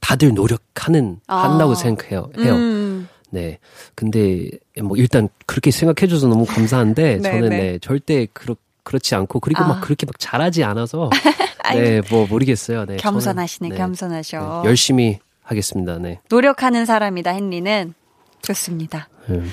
[0.00, 1.50] 다들 노력하는 아.
[1.50, 2.30] 한다고 생각해요.
[2.38, 2.54] 해요.
[2.54, 3.08] 음.
[3.30, 3.58] 네.
[3.94, 4.48] 근데
[4.80, 7.56] 뭐 일단 그렇게 생각해 줘서 너무 감사한데 네, 저는 네.
[7.58, 9.66] 네, 절대 그렇 그렇지 않고 그리고 아.
[9.68, 11.10] 막 그렇게 막 잘하지 않아서
[11.74, 12.84] 네, 뭐 모르겠어요.
[12.86, 12.96] 네.
[12.98, 14.60] 겸손하시네, 저는, 네, 겸손하셔.
[14.62, 15.98] 네, 열심히 하겠습니다.
[15.98, 16.20] 네.
[16.28, 17.94] 노력하는 사람이다, 헨리는.
[18.42, 19.08] 좋습니다.
[19.28, 19.50] 음.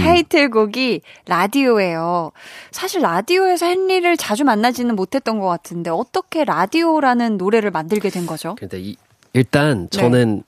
[0.00, 2.32] 타이틀곡이 라디오예요.
[2.70, 8.54] 사실 라디오에서 헨리를 자주 만나지는 못했던 것 같은데 어떻게 라디오라는 노래를 만들게 된 거죠?
[8.58, 8.96] 근데 이,
[9.32, 9.98] 일단 네.
[9.98, 10.42] 저는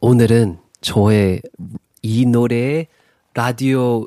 [0.00, 1.40] 오늘은 저의
[2.02, 2.86] 이 노래의
[3.34, 4.06] 라디오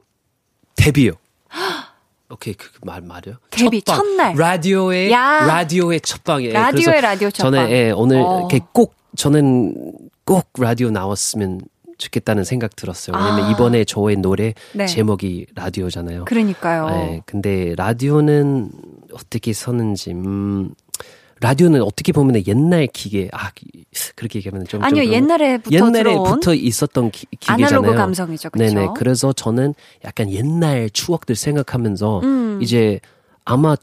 [0.75, 1.11] 데뷔요.
[2.31, 3.35] 오케이 그말 말이요.
[3.49, 4.05] 데뷔, 첫방.
[4.05, 4.35] 첫날.
[4.35, 5.45] 라디오의 야.
[5.45, 6.53] 라디오의 첫방이에요.
[6.53, 7.51] 라디오의 라디오 첫방.
[7.51, 8.39] 저는 예, 오늘 어.
[8.39, 9.75] 이렇게 꼭 저는
[10.23, 11.59] 꼭 라디오 나왔으면
[12.01, 13.15] 좋겠다는 생각 들었어요.
[13.15, 13.51] 왜냐면 아.
[13.51, 14.87] 이번에 저의 노래 네.
[14.87, 16.25] 제목이 라디오잖아요.
[16.25, 16.87] 그러니까요.
[16.89, 18.71] 네, 근데 라디오는
[19.13, 20.71] 어떻게 서는지, 음,
[21.39, 23.85] 라디오는 어떻게 보면 옛날 기계, 아, 기-
[24.15, 24.83] 그렇게 얘기하면 좀.
[24.83, 27.65] 아니요, 좀 옛날에부터 옛날에부터 있었던 기, 기계잖아요.
[27.67, 28.63] 아날로그 감성이죠, 그쵸?
[28.63, 28.89] 네네.
[28.95, 29.73] 그래서 저는
[30.05, 32.59] 약간 옛날 추억들 생각하면서 음.
[32.61, 32.99] 이제
[33.45, 33.75] 아마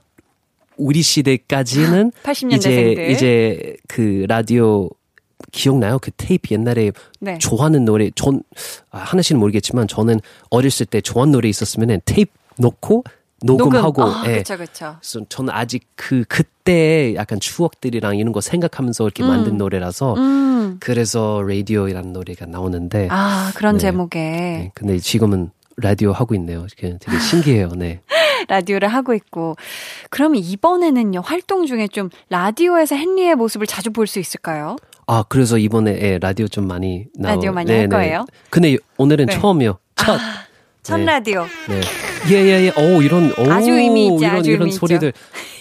[0.76, 3.10] 우리 시대까지는 80 이제 년대생들.
[3.10, 4.88] 이제 그 라디오
[5.62, 5.98] 기억나요?
[5.98, 7.36] 그 테이프 옛날에 네.
[7.38, 8.42] 좋아하는 노래 전
[8.92, 13.02] 아, 하나씩은 모르겠지만 저는 어렸을 때 좋아하는 노래 있었으면 테이프 놓고
[13.42, 14.14] 녹음하고 녹음.
[14.14, 14.38] 아, 예.
[14.38, 14.96] 그쵸, 그쵸.
[15.28, 20.76] 저는 아직 그 그때 약간 추억들이랑 이런 거 생각하면서 이렇게 만든 노래라서 음.
[20.80, 23.80] 그래서 라디오이라는 노래가 나오는데 아, 그런 네.
[23.80, 26.66] 제목에 네, 근데 지금은 라디오 하고 있네요.
[26.76, 27.70] 되게 되게 신기해요.
[27.76, 28.00] 네.
[28.48, 29.56] 라디오를 하고 있고.
[30.10, 34.76] 그럼 이번에는요, 활동 중에 좀 라디오에서 헨리의 모습을 자주 볼 수 있을까요?
[35.10, 37.34] 아 그래서 이번에 예, 라디오 좀 많이 나오.
[37.36, 38.26] 라디오 많이 할 거예요?
[38.50, 39.34] 근데 오늘은 네.
[39.38, 39.78] 처음이요.
[39.96, 40.18] 첫.
[40.82, 41.04] 첫 네.
[41.06, 41.46] 라디오.
[41.68, 41.80] 네.
[42.30, 42.72] 예 예 예.
[42.82, 44.72] 오 이런 오 아주 의미 있죠, 이런 아주 이런 의미.
[44.72, 45.12] 소리들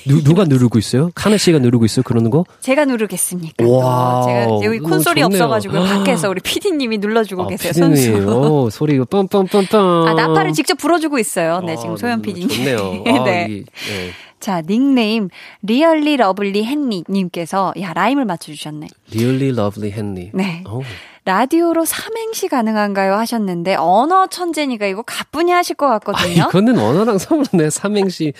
[0.05, 1.11] 누 누가 누르고 있어요?
[1.15, 2.03] 카나 씨가 누르고 있어요?
[2.03, 2.43] 그러는 거?
[2.59, 3.63] 제가 누르겠습니까?
[3.63, 3.81] 또
[4.25, 5.23] 제가 여기 콘솔이.
[5.23, 7.71] 없어가지고 밖에서 우리 PD님이 눌러주고 아, 계세요.
[7.71, 7.95] 피디님.
[7.95, 8.29] 선수.
[8.29, 10.07] 오 소리가 빰빰빰빰.
[10.07, 11.61] 아, 나팔을 직접 불어주고 있어요.
[11.65, 12.49] 네, 지금 아, 소연 너무 PD님.
[12.49, 13.03] 좋네요.
[13.07, 13.47] 아, 네.
[13.49, 14.11] 이, 네.
[14.39, 15.29] 자, 닉네임
[15.63, 18.87] really lovely 헨리 님께서 야 라임을 맞춰 주셨네.
[19.11, 20.31] Really lovely Henry.
[20.33, 20.63] 네.
[20.67, 20.83] 오.
[21.25, 26.45] 라디오로 삼행시 가능한가요 하셨는데 언어 천재니까 이거 가뿐히 하실 것 아, 같거든요.
[26.47, 27.69] 이거는 언어랑 상관없네.
[27.69, 28.31] 삼행시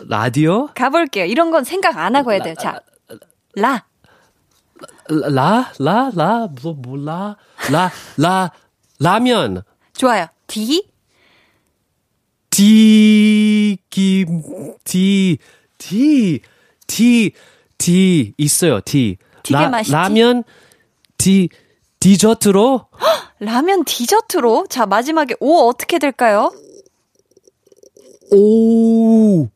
[0.00, 0.68] 어, 라디오?
[0.74, 1.26] 가볼게요.
[1.26, 2.54] 이런 건 생각 안 하고 해야 돼요.
[2.58, 2.80] 자,
[3.54, 3.84] 라.
[5.08, 7.36] 라, 라, 라, 뭐, 뭐, 라,
[7.70, 8.50] 라, 라,
[8.98, 9.62] 라면.
[9.92, 10.26] 좋아요.
[10.48, 10.88] 디.
[12.56, 14.42] 디, 김,
[14.82, 15.36] 디,
[15.76, 16.40] 디,
[16.86, 17.32] 디,
[17.76, 19.18] 디, 있어요, 디.
[19.42, 19.92] 되게 맛있지?
[19.92, 20.42] 라면,
[21.18, 21.50] 디,
[22.00, 22.86] 디저트로,
[23.40, 24.68] 라면 디저트로.
[24.70, 26.50] 자, 마지막에 오 어떻게 될까요?
[28.32, 29.48] 오,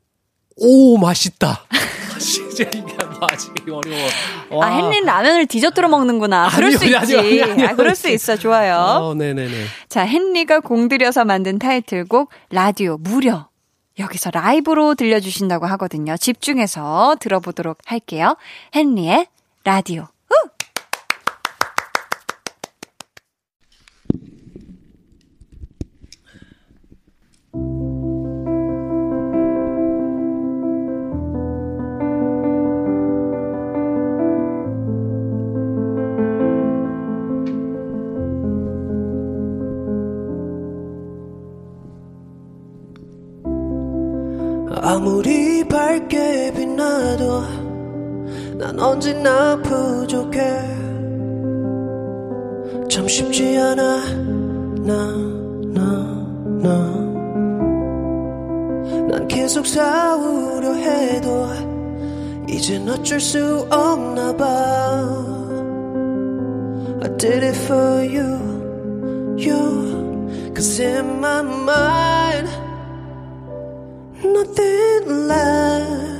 [0.56, 1.64] 오, 맛있다.
[2.20, 4.08] 진짜 이게 맞지, 어려워.
[4.50, 4.66] 와.
[4.66, 6.48] 아, 헨리는 라면을 디저트로 먹는구나.
[6.50, 6.96] 그럴 아니요, 수 있지.
[6.96, 7.66] 아니요, 아니요, 아니요.
[7.68, 8.36] 아, 그럴 수 있어.
[8.36, 8.76] 좋아요.
[8.76, 9.64] 어, 네네네.
[9.88, 13.48] 자, 헨리가 공들여서 만든 타이틀곡 라디오 무려
[13.98, 16.16] 여기서 라이브로 들려주신다고 하거든요.
[16.16, 18.36] 집중해서 들어보도록 할게요.
[18.74, 19.26] 헨리의
[19.64, 20.06] 라디오.
[48.80, 50.40] 언제나 부족해
[52.88, 54.04] 참 쉽지 않아
[54.84, 56.24] 나나
[56.62, 57.00] 나
[59.10, 61.48] 난 계속 싸우려 해도
[62.48, 64.46] 이젠 어쩔 수 없나 봐
[67.02, 68.38] I did it for you
[69.36, 72.48] you cause in my mind
[74.22, 76.19] nothing lasts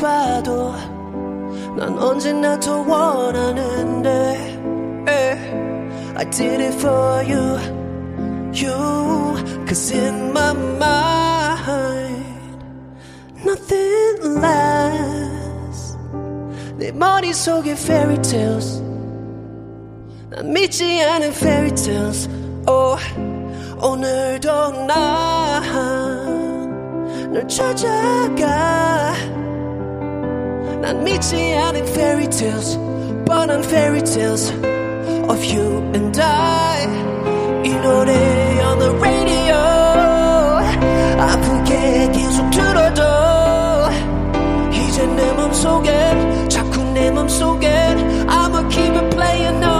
[0.00, 0.74] 봐도
[1.76, 4.08] 난 언제나 더 원하는데
[5.08, 5.36] 에.
[6.16, 7.58] I did it for you
[8.52, 12.24] you cause in my mind
[13.44, 15.98] nothing lasts
[16.78, 18.82] 내 머릿속에 fairy tales
[20.30, 22.28] 난 믿지 않은 fairy tales
[22.66, 22.98] oh,
[23.82, 26.16] 오늘도 난널
[27.46, 29.12] 찾아가
[30.80, 32.78] 난 믿지 않은 fairy tales
[33.24, 34.52] 뻔한 fairy tales
[35.28, 36.84] of you and I
[37.64, 38.12] 이 노래
[38.62, 39.56] on the radio
[41.18, 43.02] 아프게 계속 들어도
[44.72, 49.79] 이제 내 맘속엔 자꾸 내 맘속엔 I'ma keep it playing on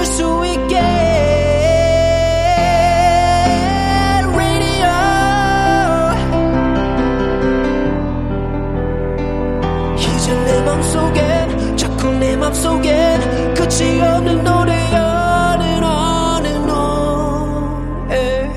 [12.51, 18.51] 내 맘속엔 끝이 없는 노래 on and on and on 에.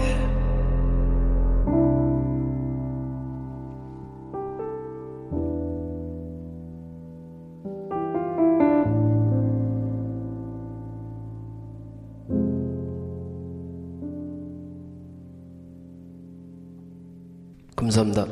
[17.77, 18.27] 감사합니다.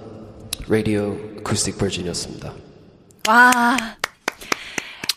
[0.69, 2.53] 라디오 어쿠스틱 버전이었습니다.
[3.29, 4.02] 와.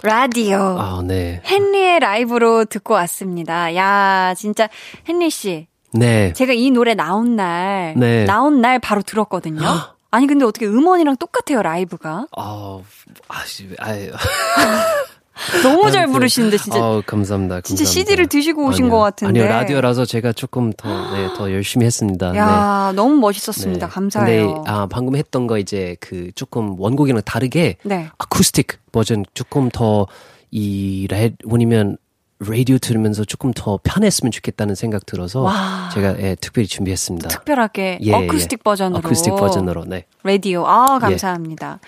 [0.03, 0.57] 라디오.
[0.79, 1.41] 아, 네.
[1.45, 3.75] 헨리의 라이브로 듣고 왔습니다.
[3.75, 4.69] 야, 진짜
[5.09, 5.67] 헨리 씨.
[5.93, 6.33] 네.
[6.33, 8.25] 제가 이 노래 나온 날 네.
[8.25, 9.61] 나온 날 바로 들었거든요.
[10.11, 12.27] 아니 근데 어떻게 음원이랑 똑같아요, 라이브가.
[12.37, 12.79] 아,
[13.27, 14.11] 아씨, 아유.
[15.63, 17.61] 너무 잘 부르시는데 진짜 아, 감사합니다.
[17.61, 17.91] 진짜 감사합니다.
[17.91, 18.91] CD를 드시고 오신 아니요.
[18.95, 19.41] 것 같은데.
[19.41, 22.31] 아니요, 라디오라서 제가 조금 더, 네, 더 열심히 했습니다.
[22.31, 22.39] 네.
[22.39, 23.87] 야, 너무 멋있었습니다.
[23.89, 24.53] 감사해요.
[24.53, 28.09] 근데 아, 방금 했던 거 이제 그 조금 원곡이랑 다르게 네.
[28.17, 31.07] 아쿠스틱 버전 조금 더이
[31.45, 31.97] 왜냐면
[32.39, 35.89] 라디오 들으면서 조금 더 편했으면 좋겠다는 생각 들어서 와.
[35.93, 37.29] 제가 예, 특별히 준비했습니다.
[37.29, 38.63] 특별하게 예, 어쿠스틱 예.
[38.63, 38.99] 버전으로.
[38.99, 39.85] 어쿠스틱 버전으로.
[39.85, 40.05] 네.
[40.23, 40.65] 라디오.
[40.65, 41.79] 아, 감사합니다.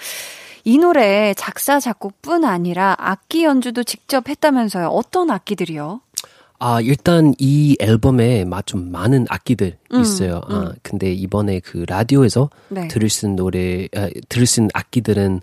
[0.67, 4.87] 이 노래 작사 작곡뿐 아니라 악기 연주도 직접 했다면서요.
[4.89, 6.01] 어떤 악기들이요?
[6.59, 10.41] 아, 일단 이 앨범에 마- 좀 많은 악기들 음, 있어요.
[10.49, 12.89] 아, 근데 이번에 그 라디오에서 네.
[12.89, 15.39] 들을 수 있는 노래, 아, 들을 수 있는 악기들은,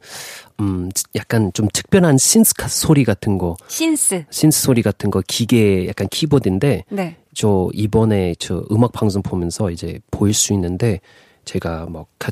[0.60, 4.26] 음, 약간 좀 특별한 신스 카- 소리 같은 거, 신스.
[4.28, 7.16] 신스 소리 같은 거, 기계 약간 키보드인데, 네.
[7.32, 11.00] 저 이번에 저 음악 방송 보면서 이제 보일 수 있는데,
[11.46, 12.30] 제가 뭐, 가,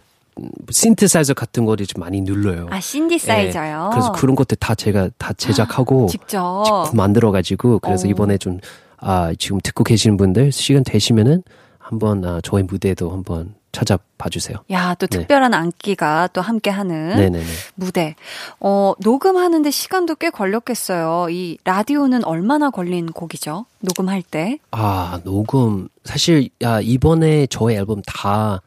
[0.70, 2.68] 신트사이저 같은 거를 좀 많이 눌러요.
[2.70, 3.90] 아, 신디사이저요.
[3.90, 6.90] 예, 그래서 그런 것들 다 제가 다 제작하고 직접.
[6.94, 8.10] 만들어가지고 그래서 어.
[8.10, 8.58] 이번에 좀
[8.98, 11.42] 아, 지금 듣고 계시는 분들 시간 되시면은
[11.78, 14.58] 한번 아, 저의 무대도 한번 찾아봐 주세요.
[14.70, 15.18] 야, 또 네.
[15.18, 17.44] 특별한 안기가 또 함께 하는 네네네.
[17.74, 18.14] 무대.
[18.60, 21.28] 어, 녹음하는데 시간도 꽤 걸렸겠어요.
[21.30, 23.64] 이 라디오는 얼마나 걸린 곡이죠?
[23.80, 24.58] 녹음할 때.
[24.70, 25.88] 아, 녹음.
[26.04, 28.60] 사실, 야, 이번에 저의 앨범 다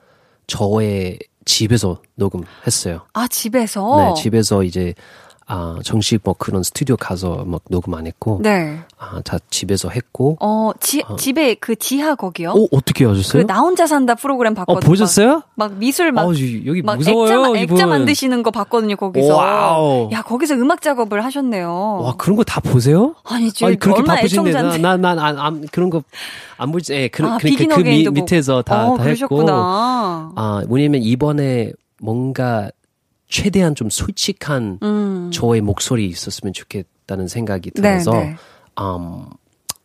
[0.47, 3.01] 저의 집에서 녹음했어요.
[3.13, 4.13] 아, 집에서?
[4.15, 4.93] 네, 집에서 이제,
[5.47, 8.79] 아, 정식 뭐 그런 스튜디오 가서 막 녹음 안 했고, 네.
[8.97, 12.49] 아, 다 집에서 했고, 어, 지, 집에 그 지하 거기요?
[12.49, 13.45] 어, 어떻게 그 하셨어요?
[13.45, 14.89] 나 혼자 산다 프로그램 어, 봤거든요.
[14.89, 15.43] 보셨어요?
[15.53, 17.77] 막, 막 미술 막 어, 여기 막 무서워요, 액자, 이분.
[17.77, 19.35] 액자 만드시는 거 봤거든요, 거기서.
[19.37, 20.09] 와우.
[20.11, 21.99] 야, 거기서 음악 작업을 하셨네요.
[22.01, 23.13] 와, 그런 거 다 보세요?
[23.23, 24.81] 아니, 지금 아니, 그렇게 바쁘신데, 나, 애청자인데.
[24.81, 26.01] 나, 난, 안, 안, 그런 거,
[26.57, 28.15] 안 보지, 예, 그, 아, 그러니까 그 미, 보고.
[28.21, 29.27] 밑에서 다, 어, 다 했고.
[29.37, 30.31] 그러셨구나.
[30.35, 31.71] 아, 뭐냐면 이번에
[32.01, 32.69] 뭔가
[33.27, 35.29] 최대한 좀 솔직한 음.
[35.33, 38.35] 저의 목소리 있었으면 좋겠다는 생각이 네, 들어서, 네.
[38.79, 39.25] 음,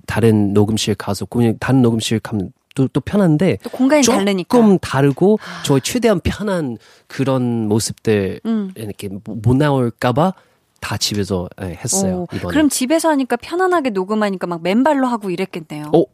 [0.07, 4.79] 다른 녹음실 가서, 그냥 다른 녹음실 가면 또, 또 편한데, 또 공간이 조금 다르니까.
[4.81, 8.73] 다르고, 저의 최대한 편한 그런 모습들, 음.
[8.77, 10.35] 이렇게 못 나올까봐
[10.81, 12.53] 다 집에서 예, 했어요, 오, 이번에.
[12.53, 15.91] 그럼 집에서 하니까 편안하게 녹음하니까 막 맨발로 하고 이랬겠네요.
[15.95, 16.05] 어,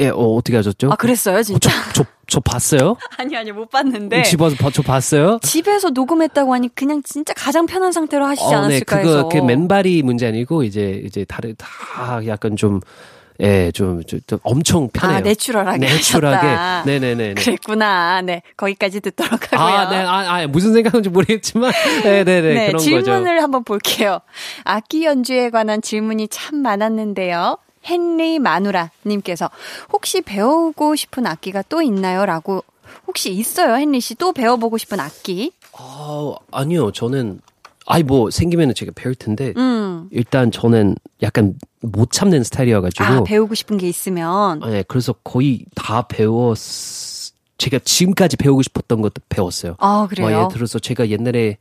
[0.00, 0.90] 예, 어, 어떻게 하셨죠?
[0.90, 1.70] 아, 그랬어요, 어, 진짜?
[1.92, 2.96] 저, 저, 저 봤어요?
[3.18, 4.22] 아니, 아니, 못 봤는데.
[4.22, 5.38] 집 와서 봐- 저 봤어요?
[5.42, 9.28] 집에서 녹음했다고 하니 그냥 진짜 가장 편한 상태로 하시지 어, 네, 않았을까 그거 해서.
[9.28, 12.80] 그 맨발이 문제 아니고 이제 이제 다른 다 약간 좀
[13.40, 15.18] 예, 좀, 좀, 좀 엄청 편해요.
[15.18, 16.46] 아, 내추럴하게 내추럴하게.
[16.46, 16.84] 하셨다.
[16.86, 17.34] 네네네.
[17.34, 18.22] 그랬구나.
[18.22, 18.42] 네.
[18.56, 19.60] 거기까지 듣도록 하고요.
[19.60, 21.72] 아, 네, 아, 아, 무슨 생각인지 모르겠지만,
[22.04, 22.54] 네네네.
[22.54, 23.42] 네, 그런 질문을 거죠.
[23.42, 24.20] 한번 볼게요.
[24.62, 27.58] 악기 연주에 관한 질문이 참 많았는데요.
[27.88, 29.50] 헨리 마누라님께서
[29.92, 32.26] 혹시 배우고 싶은 악기가 또 있나요?
[32.26, 32.64] 라고
[33.06, 34.14] 혹시 있어요, 헨리 씨?
[34.14, 35.52] 또 배워보고 싶은 악기?
[35.76, 37.40] 아, 아니요, 저는,
[37.86, 40.08] 아이, 뭐, 생기면은 제가 배울 텐데, 음.
[40.10, 44.60] 일단 저는 약간 못 참는 스타일이어가지고, 아, 배우고 싶은 게 있으면.
[44.60, 46.56] 네, 그래서 거의 다 배웠,
[47.58, 49.76] 제가 지금까지 배우고 싶었던 것도 배웠어요.
[49.78, 50.28] 아, 그래요?
[50.28, 51.58] 뭐 예를 들어서 제가 옛날에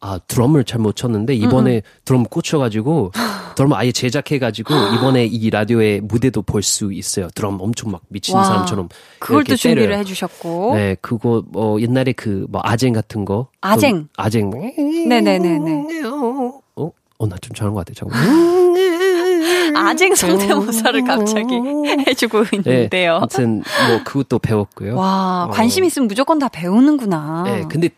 [0.00, 3.12] 아 드럼을 잘 못 쳤는데 이번에 드럼 꽂혀가지고
[3.56, 7.28] 드럼 아예 제작해가지고 이번에 이 라디오의 무대도 볼 수 있어요.
[7.34, 8.88] 드럼 엄청 막 미친 와, 사람처럼
[9.18, 9.98] 그걸 또 준비를 때려요.
[10.00, 10.74] 해주셨고.
[10.76, 13.48] 네, 그거 뭐 옛날에 그 뭐 아쟁 같은 거.
[13.62, 14.02] 아쟁.
[14.02, 14.50] 그 아쟁.
[15.08, 15.84] 네네네네.
[16.06, 17.94] 어, 어, 나 좀 잘한 것 같아.
[17.94, 18.76] 잠깐만.
[19.76, 21.54] 아쟁 성대모사를 갑자기
[22.06, 23.16] 해주고 네, 있는데요.
[23.16, 24.96] 아무튼 뭐 그것도 배웠고요.
[24.96, 25.50] 와, 어.
[25.50, 27.42] 관심 있으면 무조건 다 배우는구나.
[27.46, 27.88] 네, 근데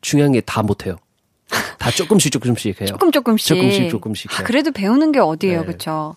[0.00, 0.96] 중요한 게 다 못해요.
[1.78, 2.88] 다 조금씩 조금씩 해요.
[2.88, 3.46] 조금 조금씩.
[3.48, 4.42] 조금씩 조금씩 아.
[4.44, 5.66] 그래도 배우는 게 어디예요, 네.
[5.66, 6.16] 그렇죠?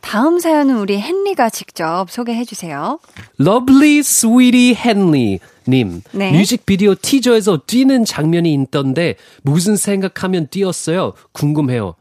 [0.00, 2.98] 다음 사연은 우리 헨리가 직접 소개해 주세요.
[3.40, 5.38] Lovely Sweetie Henley
[5.68, 6.32] 님 네.
[6.32, 11.12] 뮤직비디오 티저에서 뛰는 장면이 있던데 무슨 생각하면 뛰었어요?
[11.32, 11.94] 궁금해요.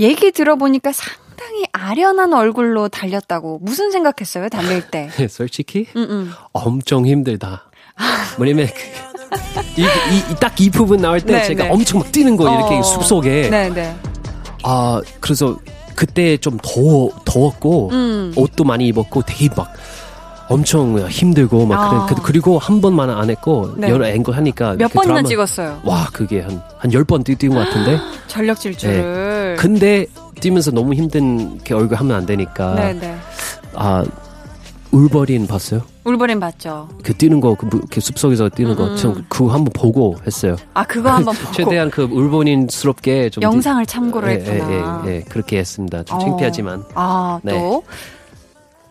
[0.00, 5.10] 얘기 들어보니까 상당히 아련한 얼굴로 달렸다고 무슨 생각했어요, 달릴 때?
[5.28, 6.32] 솔직히 음, 음.
[6.52, 7.70] 엄청 힘들다.
[8.38, 8.70] 뭐냐면 이
[10.40, 11.70] 딱이 이 부분 나올 때 네, 제가 네.
[11.70, 12.82] 엄청 막 뛰는 거 이렇게 어.
[12.82, 13.94] 숲속에 네, 네.
[14.64, 15.56] 아 그래서
[15.94, 18.32] 그때 좀 더워 더웠고 음.
[18.36, 19.72] 옷도 많이 입었고 되게 막
[20.48, 22.06] 엄청 힘들고 막 아.
[22.06, 22.14] 그래.
[22.16, 23.90] 그- 그리고 한 번만 안 했고 네.
[23.90, 25.80] 여러 앵글 하니까 몇그 번이나 드라마- 찍었어요?
[25.84, 27.98] 와 그게 한 한 열 번 뛰는 것 같은데
[28.28, 29.56] 전력 질주를.
[29.58, 30.06] 근데
[30.40, 33.16] 뛰면서 너무 힘든 게 얼굴 하면 안 되니까 네, 네.
[33.74, 34.04] 아
[34.90, 35.82] 울버린 봤어요?
[36.08, 36.88] 울버린 봤죠.
[37.02, 40.56] 그 뛰는 거, 그, 무- 그 숲속에서 뛰는 거, 전 그거 한번 보고 했어요.
[40.74, 43.42] 아, 그거 한번 보고 최대한 그 울버린스럽게 좀.
[43.42, 45.02] 영상을 뛰- 참고로 예, 했구나.
[45.06, 46.02] 예, 예, 예, 그렇게 했습니다.
[46.04, 46.20] 좀 어.
[46.20, 46.84] 창피하지만.
[46.94, 47.52] 아, 네.
[47.52, 47.82] 또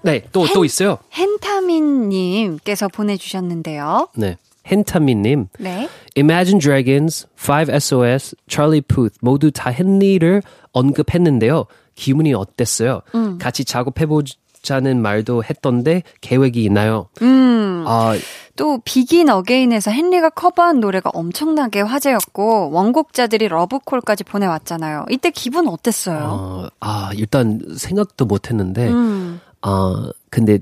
[0.03, 0.99] 네, 또, 또 있어요.
[1.17, 4.09] 헨타민님께서 보내주셨는데요.
[4.15, 4.37] 네.
[4.69, 5.87] 헨타미님, 네.
[6.17, 10.41] Imagine Dragons, 5SOS, Charlie Puth 모두 다 헨리를
[10.73, 11.65] 언급했는데요.
[11.95, 13.01] 기분이 어땠어요?
[13.15, 13.37] 음.
[13.37, 14.21] 같이 작업해보
[14.67, 17.07] 자는 말도 했던데 계획이 있나요?
[17.21, 17.85] 음.
[17.87, 18.17] 아,
[18.57, 25.05] 또 비긴 어게인에서 헨리가 커버한 노래가 엄청나게 화제였고 원곡자들이 러브콜까지 보내왔잖아요.
[25.09, 26.19] 이때 기분 어땠어요?
[26.19, 29.39] 어, 아, 일단 생각도 못 했는데, 음.
[29.61, 30.59] 어, 근데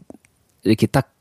[0.64, 1.12] 이렇게 딱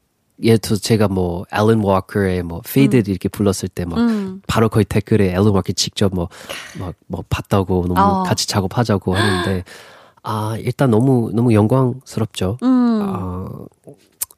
[0.43, 4.43] 예를 들어서 제가 뭐 앨런 워커의 뭐 Faded 이렇게 불렀을 때막 음.
[4.47, 8.23] 바로 거의 댓글에 앨런 워커 직접 뭐막뭐 봤다고 너무 어.
[8.25, 9.65] 같이 작업하자고 하는데
[10.25, 12.59] 아 일단 너무 너무 영광스럽죠.
[12.63, 13.01] 음.
[13.03, 13.47] 아,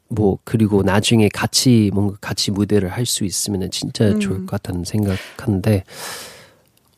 [0.08, 4.20] 뭐 그리고 나중에 같이 뭔가 같이 무대를 할 수 있으면 진짜 음.
[4.20, 5.84] 좋을 것 같다는 생각하는데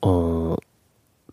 [0.02, 0.54] 어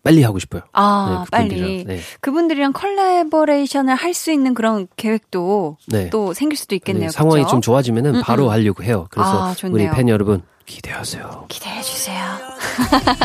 [0.02, 0.62] 빨리 하고 싶어요.
[0.72, 1.48] 아, 네, 빨리.
[1.48, 1.86] 그분들이랑.
[1.96, 2.00] 네.
[2.20, 6.10] 그분들이랑 컬래버레이션을 할 수 있는 그런 계획도 네.
[6.10, 7.06] 또 생길 수도 있겠네요.
[7.08, 7.52] 네, 상황이 그쵸?
[7.52, 9.06] 좀 좋아지면은 바로 하려고 해요.
[9.10, 9.54] 그래서 아.
[9.70, 11.46] 우리 팬 여러분 기대하세요.
[11.48, 12.22] 기대해 주세요.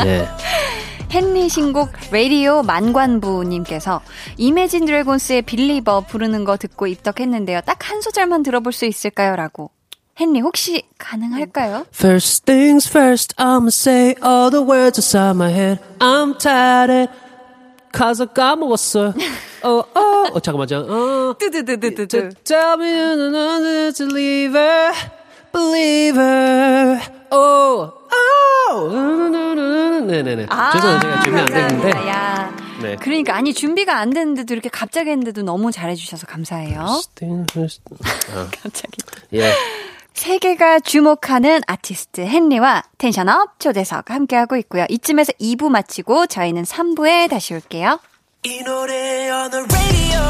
[0.04, 0.26] 네.
[1.14, 4.00] 헨리 신곡 라디오 만관부님께서
[4.38, 7.60] 이매진 드래곤스의 빌리버 부르는 거 듣고 입덕했는데요.
[7.66, 9.36] 딱 한 소절만 들어볼 수 있을까요?
[9.36, 9.70] 라고.
[10.18, 11.84] 헨리 혹시 가능할까요?
[11.94, 15.80] First things first, I'ma say all the words inside my head.
[15.98, 17.10] I'm tired.
[17.92, 19.12] 가사 까먹었어.
[19.64, 20.00] 어, 어,
[20.32, 21.34] 어, 잠깐만, 잠 어.
[21.38, 24.92] Tell me you're not a believer,
[25.52, 27.00] believer.
[27.30, 30.02] Oh, oh.
[30.06, 30.46] 네네네.
[30.72, 31.92] 죄송해요, 제가 준비 안 됐는데.
[31.92, 32.56] 아, 야.
[32.82, 32.96] 네.
[32.96, 36.80] 그러니까 아니 준비가 안 됐는데도 이렇게 갑자기 했는데도 너무 잘해주셔서 감사해요.
[36.80, 38.98] 아, 갑자기.
[39.34, 39.52] 예.
[40.14, 44.84] 세계가 주목하는 아티스트 헨리와 텐션업 초대석 함께하고 있고요.
[44.88, 47.98] 이쯤에서 2부 마치고 저희는 3부에 다시 올게요.
[48.44, 50.22] 이 노래 on the radio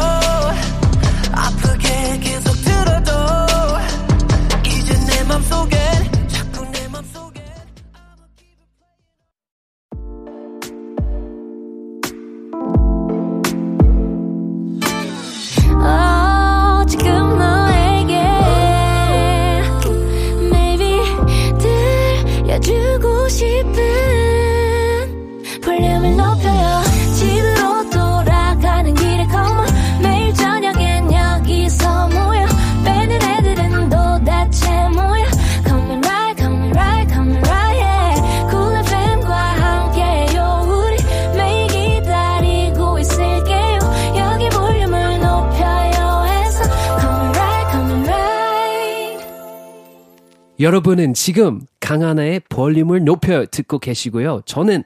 [50.63, 54.43] 여러분은 지금 강한나의 볼륨을 높여 듣고 계시고요.
[54.45, 54.85] 저는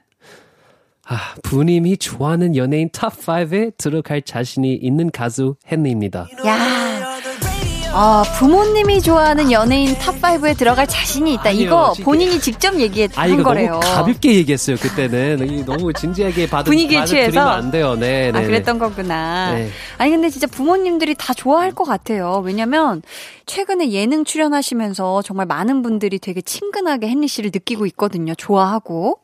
[1.05, 6.27] 아, 부모님이 좋아하는 연예인 탑 5에 들어갈 자신이 있는 가수 헨리입니다.
[6.47, 7.06] 야.
[7.99, 11.49] 아, 부모님이 좋아하는 연예인 탑5에 들어갈 자신이 있다.
[11.49, 11.93] 아니요, 이거.
[12.03, 13.71] 본인이 직접 얘기한 아, 이거 거래요.
[13.71, 15.65] 너무 가볍게 얘기했어요, 그때는.
[15.65, 17.39] 너무 진지하게 받은, 분위기에 취해서?
[17.39, 18.29] 안 돼요, 네.
[18.29, 19.55] 아, 네, 그랬던 거구나.
[19.55, 19.69] 네.
[19.97, 22.43] 아니, 근데 진짜 부모님들이 다 좋아할 것 같아요.
[22.45, 23.01] 왜냐면,
[23.47, 28.35] 최근에 예능 출연하시면서 정말 많은 분들이 되게 친근하게 헨리 씨를 느끼고 있거든요.
[28.35, 29.17] 좋아하고.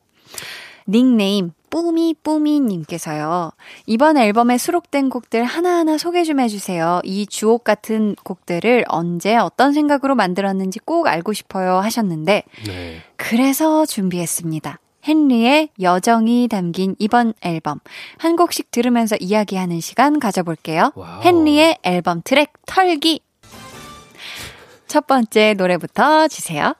[0.88, 3.50] 닉네임, 뿌미뿌미님께서요.
[3.86, 7.00] 이번 앨범에 수록된 곡들 하나하나 소개 좀 해주세요.
[7.02, 13.02] 이 주옥 같은 곡들을 언제 어떤 생각으로 만들었는지 꼭 알고 싶어요 하셨는데, 네.
[13.16, 14.78] 그래서 준비했습니다.
[15.06, 17.80] 헨리의 여정이 담긴 이번 앨범.
[18.18, 20.92] 한 곡씩 들으면서 이야기하는 시간 가져볼게요.
[20.94, 21.22] 와우.
[21.24, 23.20] 헨리의 앨범 트랙 털기.
[24.86, 26.74] 첫 번째 노래부터 주세요.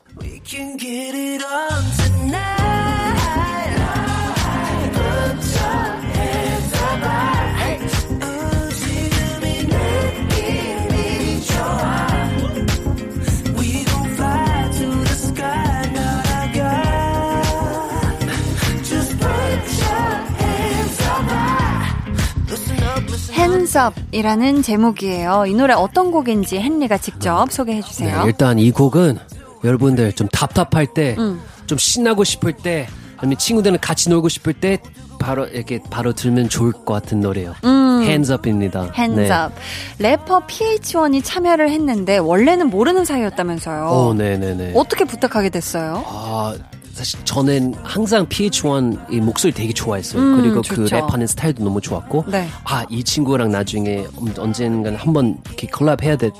[23.59, 25.45] Up이라는 제목이에요.
[25.47, 28.23] 이 노래 어떤 곡인지 헨리가 직접 소개해 네, 주세요.
[28.27, 29.19] 일단 이 곡은
[29.63, 31.41] 여러분들 좀 답답할 때, 음.
[31.67, 34.79] 좀 신나고 싶을 때, 아니면 친구들은 같이 놀고 싶을 때,
[35.21, 37.55] 바로 이렇게 바로 들으면 좋을 것 같은 노래요.
[37.65, 38.83] Hands Up입니다.
[38.83, 38.91] 음.
[38.95, 39.31] Hands 네.
[39.31, 39.55] Up.
[39.99, 43.89] 래퍼 PH1이 참여를 했는데 원래는 모르는 사이였다면서요.
[43.89, 44.73] 오, 네네네.
[44.75, 46.05] 어떻게 부탁하게 됐어요?
[46.07, 46.55] 아,
[46.95, 50.23] 사실 저는 항상 PH1 이 목소리 되게 좋아했어요.
[50.23, 50.83] 음, 그리고 좋죠.
[50.85, 52.49] 그 랩하는 스타일도 너무 좋았고, 네.
[52.65, 56.31] 아, 이 친구랑 나중에 언- 언젠간 한번 이렇게 콜라보 해야 되,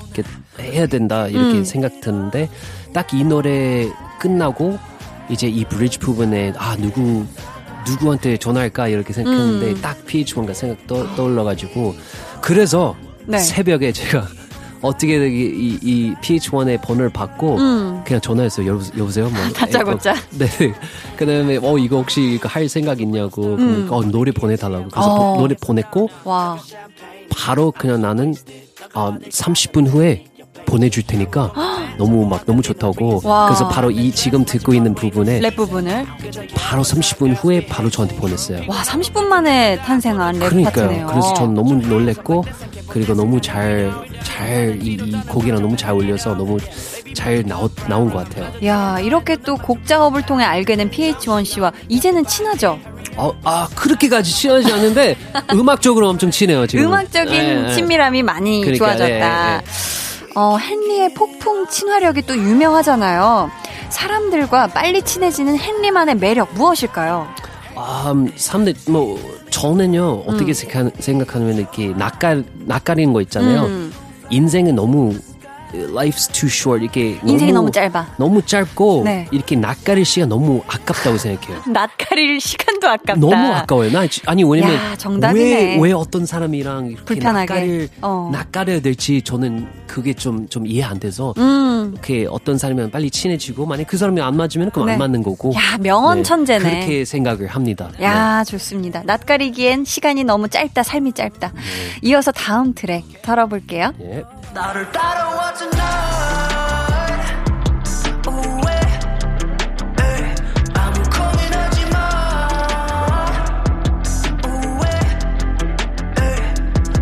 [0.61, 1.65] 해야 된다, 이렇게 음.
[1.65, 2.49] 생각 드는데,
[2.93, 3.87] 딱 이 노래
[4.19, 4.79] 끝나고,
[5.29, 7.25] 이제 이 브리지 부분에, 아, 누구,
[7.85, 9.81] 누구한테 전화할까, 이렇게 생각했는데, 음.
[9.81, 11.95] 딱 PH1가 생각 떠, 떠올라가지고,
[12.41, 12.95] 그래서
[13.25, 13.39] 네.
[13.39, 14.25] 새벽에 제가
[14.85, 18.01] 어떻게 이, 이, 이 PH1의 번호를 받고 음.
[18.05, 18.67] 그냥 전화했어요.
[18.67, 19.29] 여보, 여보세요?
[19.29, 20.13] 뭐, 다짜고짜.
[20.37, 20.47] 네.
[21.17, 23.55] 그 다음에 어 이거 혹시 이거 할 생각 있냐고.
[23.57, 24.89] 그러니까 어, 노래 보내달라고.
[24.89, 25.19] 그래서 음.
[25.19, 25.33] 어.
[25.35, 26.57] 보- 노래 보냈고 와.
[27.35, 28.33] 바로 그냥 나는
[28.93, 30.25] 어, 30분 후에
[30.65, 31.51] 보내줄 테니까
[31.97, 33.21] 너무 막 너무 좋다고.
[33.23, 33.45] 와.
[33.47, 36.05] 그래서 바로 이 지금 듣고 있는 부분에 랩 부분을
[36.55, 38.61] 바로 30분 후에 바로 저한테 보냈어요.
[38.67, 40.87] 와 30분 만에 탄생한 랩 그러니까요.
[40.87, 41.07] 파트네요.
[41.07, 42.43] 그래서 전 너무 놀랬고
[42.87, 43.91] 그리고 너무 잘
[44.23, 46.57] 잘이 이 곡이랑 너무 잘 어울려서 너무
[47.13, 48.51] 잘 나오, 나온 것 같아요.
[48.65, 52.77] 야 이렇게 또 곡 작업을 통해 알게 된 PH1 씨와 이제는 친하죠.
[53.17, 55.15] 어, 아 그렇게까지 친하지 않은데
[55.53, 56.85] 음악적으로 엄청 친해요 지금.
[56.87, 57.73] 음악적인 네, 네.
[57.73, 59.55] 친밀함이 많이 그러니까, 좋아졌다.
[59.57, 59.61] 예,
[60.35, 63.49] 어, 헨리의 폭풍 친화력이 또 유명하잖아요.
[63.89, 67.27] 사람들과 빨리 친해지는 헨리만의 매력 무엇일까요?
[67.75, 69.17] 아, 음, 사람들 뭐
[69.49, 73.63] 저는요 어떻게 생각, 생각하면 이렇게 낯갈 낯가리는 거 있잖아요.
[73.63, 73.93] 음.
[74.29, 75.15] 인생은 너무
[75.89, 78.15] life's too short 이렇게 인생이 너무 짧아.
[78.17, 79.27] 너무 짧고 네.
[79.31, 81.61] 이렇게 낯가릴 시간 너무 아깝다고 생각해요.
[81.71, 83.15] 낯가릴 시간도 아깝다.
[83.15, 83.91] 너무 아까워요.
[83.91, 84.79] 나 지- 아니 왜냐면.
[85.33, 87.53] 왜, 왜 어떤 사람이랑 이렇게 불편하게.
[87.53, 88.29] 낯가릴 어.
[88.31, 91.91] 낯가려야 될지 저는 그게 좀좀 이해 안 돼서 음.
[91.93, 94.93] 이렇게 어떤 사람이랑 빨리 친해지고 만약 그 사람이 안 맞으면 그럼 네.
[94.93, 95.53] 안 맞는 거고.
[95.55, 96.59] 야, 명언 천재네.
[96.59, 97.89] 그렇게 생각을 합니다.
[97.97, 98.05] 네.
[98.05, 99.03] 야, 좋습니다.
[99.05, 101.53] 낯가리기엔 시간이 너무 짧다, 삶이 짧다.
[102.01, 103.91] 이어서 다음 트랙 털어볼게요.
[103.99, 104.17] 네.
[104.17, 104.23] 예.
[104.53, 105.64] 나를 따라와 tonight
[108.27, 108.71] 우에
[110.01, 110.35] 에이,
[110.73, 111.95] 아무 고민하지 마
[114.47, 114.89] 우에
[116.21, 116.39] 에이,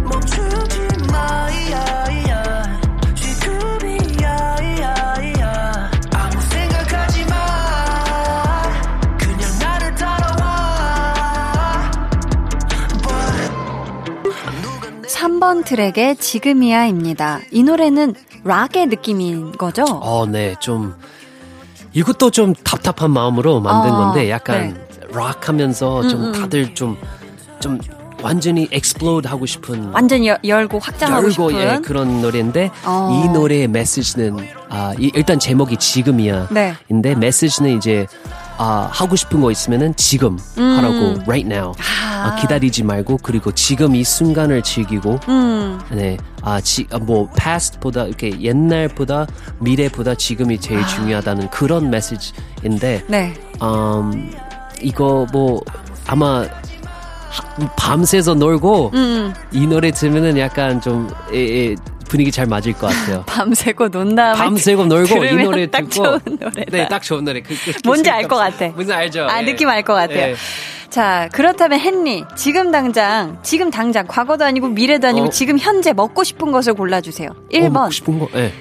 [0.04, 0.76] 멈추지
[1.12, 1.78] 마 이야,
[2.12, 2.42] 이야.
[3.16, 5.92] 지금이야 이야, 이야.
[6.14, 7.34] 아무 생각하지 마
[9.18, 10.44] 그냥 나를 따라와
[13.04, 13.52] But
[15.10, 17.40] 3번 트랙의 지금이야입니다.
[17.52, 18.14] 이 노래는
[18.44, 19.84] 락의 느낌인 거죠?
[19.84, 20.96] 어, 네, 좀
[21.94, 24.82] 이것도 좀 답답한 마음으로 만든 어, 건데 약간 네.
[25.14, 27.80] 락 하면서 좀 다들 좀좀
[28.22, 31.62] 완전히 explode 하고 싶은 완전 여- 열고 확장하고 열고 싶은.
[31.62, 33.10] 예, 그런 노래인데 어.
[33.26, 34.38] 이 노래의 메시지는
[34.70, 36.48] 아 이- 일단 제목이 지금이야.
[36.52, 36.74] 네.
[36.90, 38.08] 인데 메시지는 이제
[38.58, 41.70] 아 하고 싶은 거 있으면은 지금 하라고 right now.
[41.72, 41.74] 음.
[42.06, 42.14] 아.
[42.24, 45.80] 아, 기다리지 말고 그리고 지금 이 순간을 즐기고 음.
[45.92, 46.18] 네.
[46.42, 49.26] 아, 지, 아, 뭐, past보다, 이렇게 옛날보다,
[49.60, 53.34] 미래보다 지금이 제일 중요하다는 그런 메시지인데, 네.
[53.62, 54.32] 음,
[54.82, 55.62] 이거 뭐,
[56.06, 59.34] 아마, 하- 밤새서 놀고, 음.
[59.54, 61.76] 이 노래 들으면은 약간 좀, 에, 에,
[62.14, 63.24] 분위기 잘 맞을 것 같아요.
[63.26, 65.90] 밤새고 논 다음에 밤새고 놀고, 이 노래 딱 듣고.
[65.90, 66.72] 좋은 노래다.
[66.72, 67.42] 네, 딱 좋은 노래.
[67.42, 68.68] 그, 그, 그 뭔지 알 것 같아.
[68.68, 69.26] 뭔지 알죠?
[69.28, 69.46] 아, 예.
[69.46, 70.20] 느낌 알 것 같아요.
[70.20, 70.36] 예.
[70.92, 75.30] 자, 그렇다면 헨리, 지금 당장, 지금 당장, 과거도 아니고 미래도 아니고 어.
[75.32, 77.30] 지금 현재 먹고 싶은 것을 골라주세요.
[77.32, 78.54] 어, 1번, 먹고 싶은 거, 예.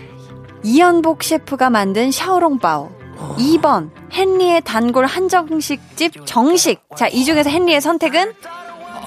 [0.65, 2.91] 이연복 셰프가 만든 샤오롱바오.
[3.37, 6.81] 2번, 헨리의 단골 한정식집 정식.
[6.97, 8.33] 자, 이 중에서 헨리의 선택은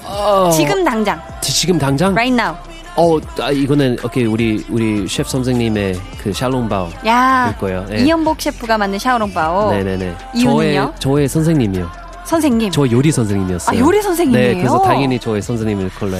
[0.04, 2.12] 어, 지금 당장, 지금 당장?
[2.12, 2.54] right now.
[2.96, 7.86] 어, 아, 이거는 오케이 우리 우리 셰프 선생님의 그 샬롬바오 야, 될 거예요.
[7.92, 7.98] 예.
[8.04, 9.70] 이연복 셰프가 만든 샤오롱바오.
[9.72, 10.14] 네네네.
[10.34, 10.54] 이유는요?
[10.54, 11.90] 저의 저의 선생님이요.
[12.24, 12.70] 선생님.
[12.72, 13.76] 저 요리 선생님이었어요.
[13.76, 14.48] 아, 요리 선생님이에요?
[14.48, 16.16] 네, 그래서 당연히 저의 알고.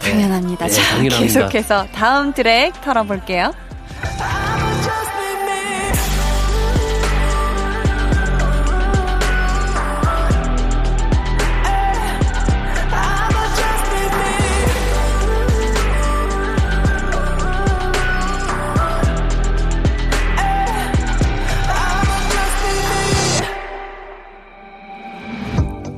[0.00, 0.10] 네.
[0.10, 0.66] 당연합니다.
[0.66, 1.18] 네, 자, 당연합니다.
[1.18, 3.52] 계속해서 다음 트랙 털어볼게요.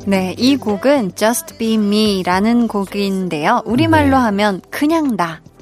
[0.06, 3.62] 네, 이 곡은 Just Be Me라는 곡인데요.
[3.64, 5.16] 우리말로 하면 그냥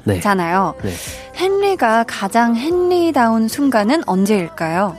[0.05, 0.15] 네.
[0.17, 0.75] 나잖아요.
[0.83, 0.91] 네.
[1.41, 4.97] 헨리가 가장 헨리다운 순간은 언제일까요?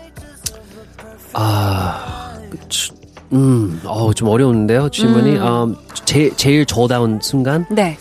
[1.34, 2.34] 아,
[2.70, 2.94] 주-
[3.34, 5.38] 음, 어, 좀 어려운데요, 질문이.
[5.38, 5.76] 음,
[6.06, 7.66] 제, 제일 저다운 순간?
[7.70, 7.98] 네.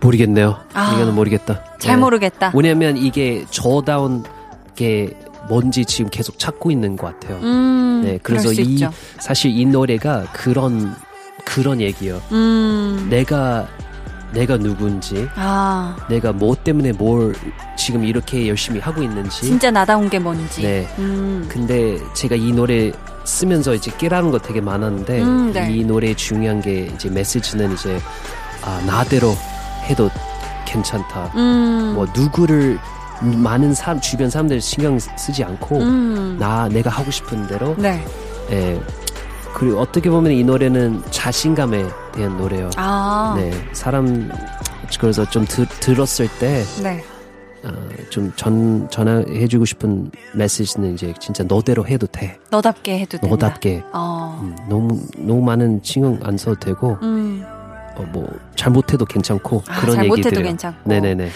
[0.00, 0.56] 모르겠네요.
[0.74, 0.92] 아.
[0.94, 1.62] 이거는 모르겠다.
[1.78, 2.00] 잘 네.
[2.00, 2.50] 모르겠다.
[2.54, 4.24] 왜냐면 이게 저다운
[4.74, 5.16] 게
[5.48, 7.38] 뭔지 지금 계속 찾고 있는 것 같아요.
[7.42, 8.90] 음, 네, 그래서 수 이, 있죠.
[9.18, 10.94] 사실 이 노래가 그런,
[11.44, 12.20] 그런 얘기예요.
[12.32, 13.66] 음, 내가,
[14.32, 17.34] 내가 누군지, 아, 내가 뭐 때문에 뭘
[17.76, 19.42] 지금 이렇게 열심히 하고 있는지.
[19.42, 20.62] 진짜 나다운 게 뭔지.
[20.62, 20.88] 네.
[20.98, 22.92] 음, 근데 제가 이 노래
[23.24, 25.70] 쓰면서 이제 깨달은 거 되게 많았는데 음, 네.
[25.72, 27.98] 이 노래의 중요한 게 이제 메시지는 이제
[28.62, 29.34] 아 나대로
[29.84, 30.10] 해도
[30.64, 31.32] 괜찮다.
[31.36, 32.78] 음, 뭐 누구를
[33.22, 38.04] 많은 사람 주변 사람들 신경 쓰지 않고 음, 나 내가 하고 싶은 대로 네.
[38.50, 38.80] 예.
[39.54, 42.70] 그리고 어떻게 보면 이 노래는 자신감에 대한 노래예요.
[42.76, 43.52] 아, 네.
[43.72, 44.30] 사람
[44.98, 47.02] 그래서 좀 들, 들었을 때 네.
[47.64, 47.70] 어,
[48.10, 52.38] 좀 전, 전해주고 싶은 메시지는 이제 진짜 너대로 해도 돼.
[52.50, 53.28] 너답게 해도 된다.
[53.28, 53.84] 너답게.
[53.92, 57.44] 어, 음, 너무, 너무 많은 신경 안 써도 되고, 음,
[57.96, 60.48] 어, 뭐, 잘못해도 괜찮고, 아, 그런 잘못해도 얘기들이요.
[60.48, 60.78] 괜찮고.
[60.88, 61.30] 네네네.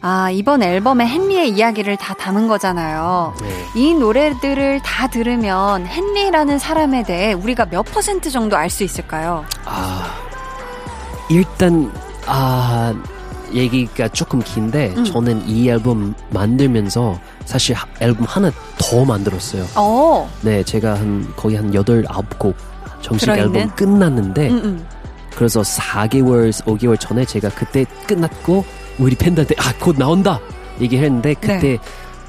[0.00, 3.34] 아, 이번 앨범에 헨리의 이야기를 다 담은 거잖아요.
[3.40, 3.64] 네.
[3.74, 9.44] 이 노래들을 다 들으면 헨리라는 사람에 대해 우리가 몇 퍼센트 정도 알 수 있을까요?
[9.64, 10.14] 아,
[11.30, 11.90] 일단,
[12.26, 12.94] 아,
[13.52, 15.04] 얘기가 조금 긴데, 음.
[15.04, 19.64] 저는 이 앨범 만들면서 사실 하- 앨범 하나 더 만들었어요.
[19.74, 22.54] 어, 네, 제가 한, 거의 한 8, 9곡
[23.00, 23.56] 정식 들어있는?
[23.56, 24.86] 앨범 끝났는데, 음, 음.
[25.34, 28.64] 그래서 4개월, 5개월 전에 제가 그때 끝났고
[28.98, 30.40] 우리 팬들한테 아, 곧 나온다!
[30.80, 31.78] 얘기했는데 그때 네.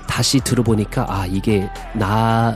[0.08, 2.56] 다시 들어보니까 아, 이게 나,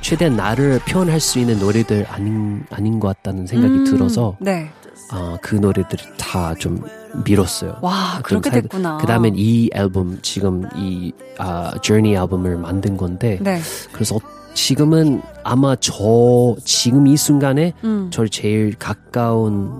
[0.00, 4.70] 최대한 나를 표현할 수 있는 노래들 아닌, 아닌 것 같다는 생각이 음, 들어서 네.
[5.10, 6.82] 아, 그 노래들을 다좀
[7.24, 7.78] 미뤘어요.
[7.82, 8.98] 와, 그렇게 됐구나.
[8.98, 13.60] 그 다음엔 이 앨범 지금 이 아, Journey 앨범을 만든 건데 네.
[13.92, 14.20] 그래서 어-
[14.54, 18.08] 지금은 아마 저 지금 이 순간에 음.
[18.10, 19.72] 저를 제일 가까운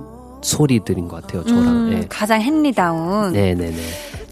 [0.42, 1.44] 소리들인 것 같아요.
[1.44, 1.66] 저랑.
[1.66, 2.06] 음, 네.
[2.08, 3.32] 가장 헨리다운.
[3.32, 3.76] 네네네.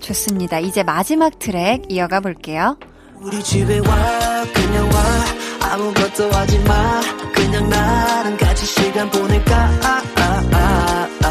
[0.01, 0.59] 좋습니다.
[0.61, 2.77] 이제 마지막 트랙 이어가 볼게요.
[3.21, 7.01] 우리 집에 와 그냥 와 아무것도 하지 마
[7.35, 11.27] 그냥 나랑 같이 시간 보낼까 아, 아, 아, 아.
[11.27, 11.29] 아,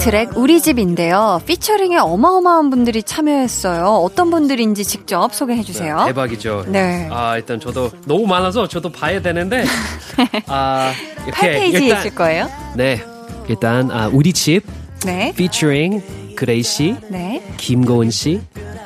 [0.00, 1.42] 트랙 우리 집인데요.
[1.44, 3.84] 피처링에 어마어마한 분들이 참여했어요.
[3.84, 6.04] 어떤 분들인지 직접 소개해 주세요.
[6.06, 6.64] 대박이죠.
[6.68, 7.06] 네.
[7.10, 9.64] 아 일단 저도 너무 많아서 저도 봐야 되는데
[10.48, 10.92] 아
[11.26, 12.48] 이렇게 8페이지에 일단 있을 거예요.
[12.76, 13.04] 네
[13.48, 14.62] 일단 아, 우리 집
[15.04, 15.28] 네.
[15.34, 16.02] featuring
[16.34, 17.42] 그레이 씨, 네.
[17.58, 18.40] 김고은 씨,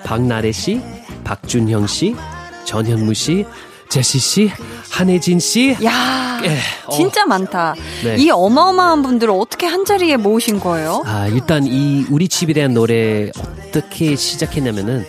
[0.04, 0.80] 박나래 씨,
[1.22, 2.16] 박준형 씨,
[2.64, 3.46] 전현무 씨,
[3.95, 4.51] 제시 씨,
[4.90, 5.76] 한혜진 씨.
[5.84, 6.90] 야, 예, 어.
[6.90, 7.76] 진짜 많다.
[8.03, 8.16] 네.
[8.18, 11.05] 이 어마어마한 분들을 어떻게 한 자리에 모으신 거예요?
[11.07, 13.30] 아, 일단 이 우리 집에 대한 노래
[13.68, 15.07] 어떻게 시작했냐면은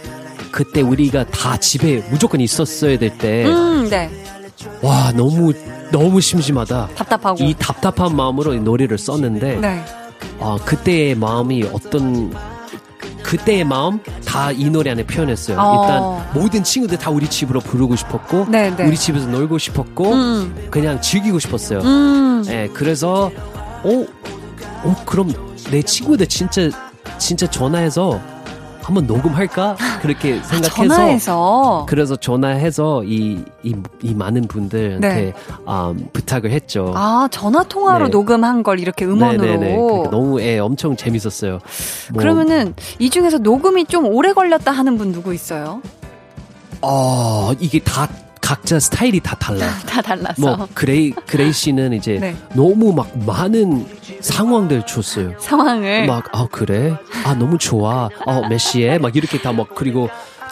[0.52, 4.12] 그때 우리가 다 집에 무조건 있었어야 될 때, 음, 네.
[4.84, 5.52] 와, 너무,
[5.92, 6.90] 너무 심심하다.
[6.94, 7.44] 답답하고.
[7.44, 9.84] 이 답답한 마음으로 이 노래를 썼는데, 네.
[10.40, 12.32] 아, 그때의 마음이 어떤,
[13.26, 15.58] 그때의 마음 다 이 노래 안에 표현했어요.
[15.60, 15.82] 어.
[15.82, 18.86] 일단 모든 친구들 다 우리 집으로 부르고 싶었고, 네, 네.
[18.86, 20.68] 우리 집에서 놀고 싶었고, 음.
[20.70, 21.80] 그냥 즐기고 싶었어요.
[21.80, 22.44] 음.
[22.48, 23.32] 예, 그래서
[23.84, 24.06] 어,
[24.84, 25.34] 어 그럼
[25.72, 26.70] 내 친구들 진짜
[27.18, 28.22] 진짜 전화해서
[28.86, 31.86] 한번 녹음할까 그렇게 생각해서 아, 전화해서.
[31.90, 35.34] 그래서 전화해서 이이이 많은 분들한테
[35.68, 36.94] 음, 부탁을 했죠.
[36.96, 38.12] 아, 전화 통화로 네.
[38.12, 39.44] 녹음한 걸 이렇게 음원으로.
[39.44, 39.76] 네네네.
[39.76, 41.60] 그러니까 너무 예, 엄청 재밌었어요.
[42.14, 45.82] 뭐, 그러면은 이 중에서 녹음이 좀 오래 걸렸다 하는 분 누구 있어요?
[46.82, 48.08] 어 이게 다
[48.46, 49.72] 각자 스타일이 다 달라요.
[49.88, 50.56] 다 달라서.
[50.58, 52.36] 뭐 그레이 그레이 씨는 이제 네.
[52.54, 53.88] 너무 막 많은
[54.22, 55.32] 상황들 줬어요.
[55.40, 56.96] 상황을 막, 아, 그래?
[57.26, 58.08] 아, 너무 좋아.
[58.28, 59.00] 어, 몇 시에?
[59.00, 60.10] 막 이렇게 다 막, 그리고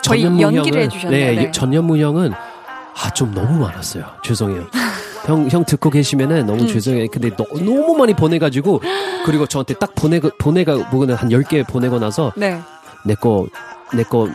[0.07, 1.35] 거의 전현무 연기를 형은, 해주셨네요.
[1.35, 1.51] 네, 네.
[1.51, 4.05] 전현무 형은, 아, 좀 너무 많았어요.
[4.23, 4.65] 죄송해요.
[5.27, 6.67] 형, 형 듣고 계시면은 너무 음.
[6.67, 7.07] 죄송해요.
[7.11, 8.81] 근데 너, 너무 많이 보내가지고,
[9.25, 12.59] 그리고 저한테 딱 보내고, 보내가, 보고는 한 10개 보내고 나서, 네.
[13.05, 13.47] 내 거,
[13.93, 14.27] 내 거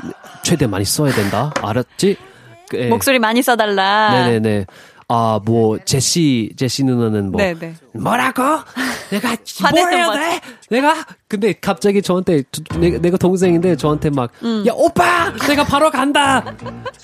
[0.42, 1.52] 최대 많이 써야 된다.
[1.60, 2.16] 알았지?
[2.68, 2.88] 그, 예.
[2.88, 4.10] 목소리 많이 써달라.
[4.12, 4.66] 네네네.
[5.10, 7.76] 아, 뭐, 제시, 제시 누나는 뭐, 네네.
[7.94, 8.42] 뭐라고?
[9.10, 9.28] 내가
[9.72, 10.18] 뭐 거지.
[10.20, 10.40] 돼?
[10.68, 10.94] 내가
[11.28, 14.28] 근데 갑자기 저한테 두- 내가, 내가 동생인데 저한테 막야
[14.74, 16.44] 오빠 내가 바로 간다.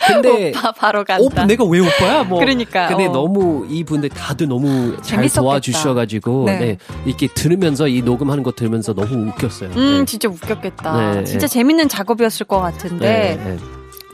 [0.06, 1.24] 근데 오빠 바로 간다.
[1.24, 2.24] 오빠 내가 왜 오빠야?
[2.24, 3.12] 뭐 그러니까, 근데 어.
[3.12, 5.40] 너무 이분들 다들 너무 잘 재밌었겠다.
[5.40, 6.58] 도와주셔가지고 네.
[6.58, 6.78] 네.
[7.06, 9.70] 이렇게 들으면서 이 녹음하는 거 들으면서 너무 웃겼어요.
[9.70, 10.04] 음, 네.
[10.04, 11.14] 진짜 웃겼겠다.
[11.14, 11.52] 네, 진짜 네.
[11.54, 13.56] 재밌는 작업이었을 것 같은데 네, 네.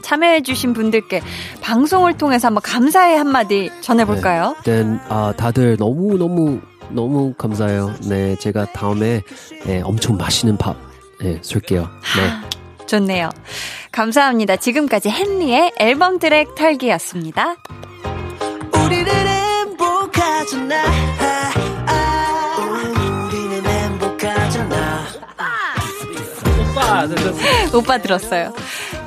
[0.01, 1.21] 참여해주신 분들께
[1.61, 4.55] 방송을 통해서 한번 감사의 한마디 전해볼까요?
[4.65, 7.93] 일단 아, 다들 너무 너무 너무 감사해요.
[8.09, 9.21] 네, 제가 다음에
[9.65, 10.75] 네, 엄청 맛있는 밥
[11.21, 11.81] 네, 쏠게요.
[11.81, 12.85] 네.
[12.87, 13.29] 좋네요.
[13.91, 14.57] 감사합니다.
[14.57, 17.55] 지금까지 헨리의 앨범 트랙 털기였습니다.
[18.73, 20.75] 우리는 행복하잖아.
[22.59, 25.05] 우리는 행복하잖아
[26.71, 27.77] 오빠, 네, 네.
[27.77, 28.53] 오빠 들었어요.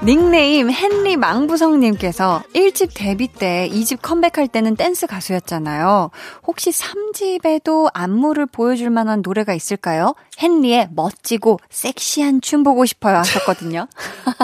[0.05, 6.11] 닉네임 헨리 망부성님께서 1집 데뷔 때 2집 컴백할 때는 댄스 가수였잖아요.
[6.47, 10.15] 혹시 3집에도 안무를 보여줄 만한 노래가 있을까요?
[10.43, 13.87] 헨리의 멋지고 섹시한 춤 보고 싶어요 하셨거든요.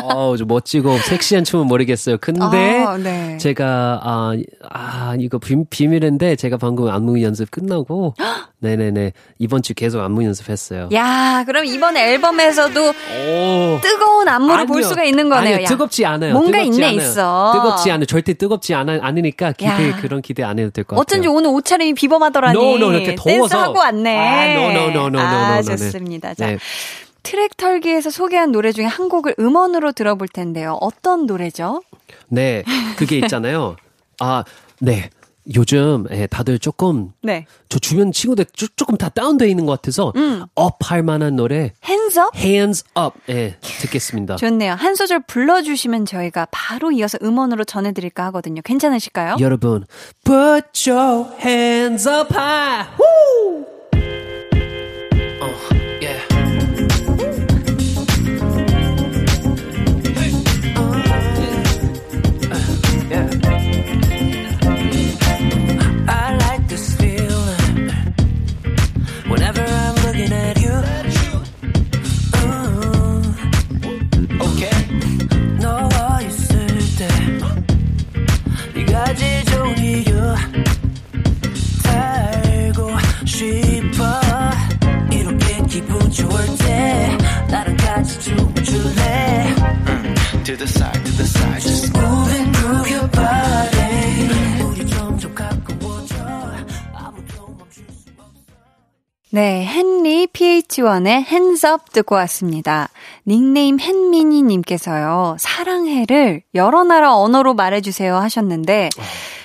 [0.03, 2.18] 어우, 좀 멋지고 섹시한 춤은 모르겠어요.
[2.20, 3.36] 근데 아, 네.
[3.38, 4.32] 제가 아,
[4.70, 8.14] 아 이거 비, 비밀인데 제가 방금 안무 연습 끝나고
[8.61, 10.91] 네네네 이번 주 계속 안무 연습했어요.
[10.93, 13.80] 야, 그럼 이번 앨범에서도 오.
[13.82, 14.88] 뜨거운 안무를 볼 아니요.
[14.88, 15.55] 수가 있는 거네요.
[15.57, 15.68] 아니요, 야.
[15.68, 16.34] 뜨겁지 않아요.
[16.34, 17.01] 뭔가 뜨겁지 있네, 않아요.
[17.01, 17.53] 있어.
[17.55, 18.05] 뜨겁지 않아요.
[18.07, 19.97] 절대 뜨겁지 않아, 않으니까 기대, 야.
[19.97, 21.01] 그런 기대 안 해도 될 것 같아요.
[21.01, 22.59] 어쩐지 오늘 옷차림이 비범하더라니.
[22.59, 23.49] No, no, 이렇게 더워서.
[23.49, 24.16] 댄스하고 왔네.
[24.18, 26.35] 아, no, no, no, no, no, 아, no, no, 좋습니다.
[26.35, 26.59] 자, 네.
[27.22, 30.78] 트랙 털기에서 소개한 노래 중에 한 곡을 음원으로 들어볼 텐데요.
[30.81, 31.83] 어떤 노래죠?
[32.28, 32.64] 네,
[32.97, 33.76] 그게 있잖아요.
[34.20, 34.45] 아,
[34.81, 35.11] 네.
[35.57, 37.47] 요즘 예, 다들 조금 네.
[37.68, 40.45] 저 주변 친구들 조, 조금 다 다운돼 있는 것 같아서 음.
[40.55, 42.37] 업할 만한 노래 핸즈업?
[42.37, 44.37] Hands Up 예, 듣겠습니다.
[44.37, 44.74] 좋네요.
[44.74, 48.61] 한 소절 불러주시면 저희가 바로 이어서 음원으로 전해드릴까 하거든요.
[48.62, 49.37] 괜찮으실까요?
[49.41, 49.87] 여러분,
[50.24, 52.87] put your hands up high.
[52.99, 53.70] Woo!
[55.53, 55.89] Oh.
[86.11, 87.17] 좋을 때
[87.49, 89.55] 나랑 같이 춤출래
[90.45, 91.61] To the side, to the side.
[91.61, 96.15] Just Move and groove your body 우리 점점 가까워져
[96.95, 98.31] 아무도 멈출 수 없어
[99.31, 102.89] 네, 헨리 PH1의 Hands Up 듣고 왔습니다.
[103.29, 108.89] 닉네임 헨미니님께서요, 사랑해를 여러 나라 언어로 말해주세요 하셨는데,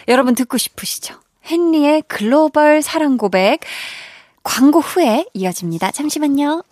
[0.08, 1.16] 여러분 듣고 싶으시죠?
[1.52, 3.60] 헨리의 글로벌 사랑 고백,
[4.46, 5.92] 광고 후에 이어집니다.
[5.92, 6.64] 잠시만요.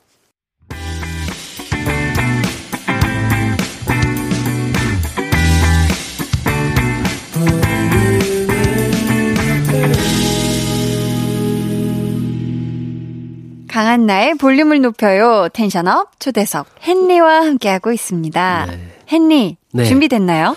[13.68, 15.50] 강한 나의 볼륨을 높여요.
[15.52, 18.68] 텐션업 초대석 헨리와 함께하고 있습니다.
[18.68, 18.80] 네.
[19.12, 19.86] 헨리 네.
[19.86, 20.56] 준비됐나요?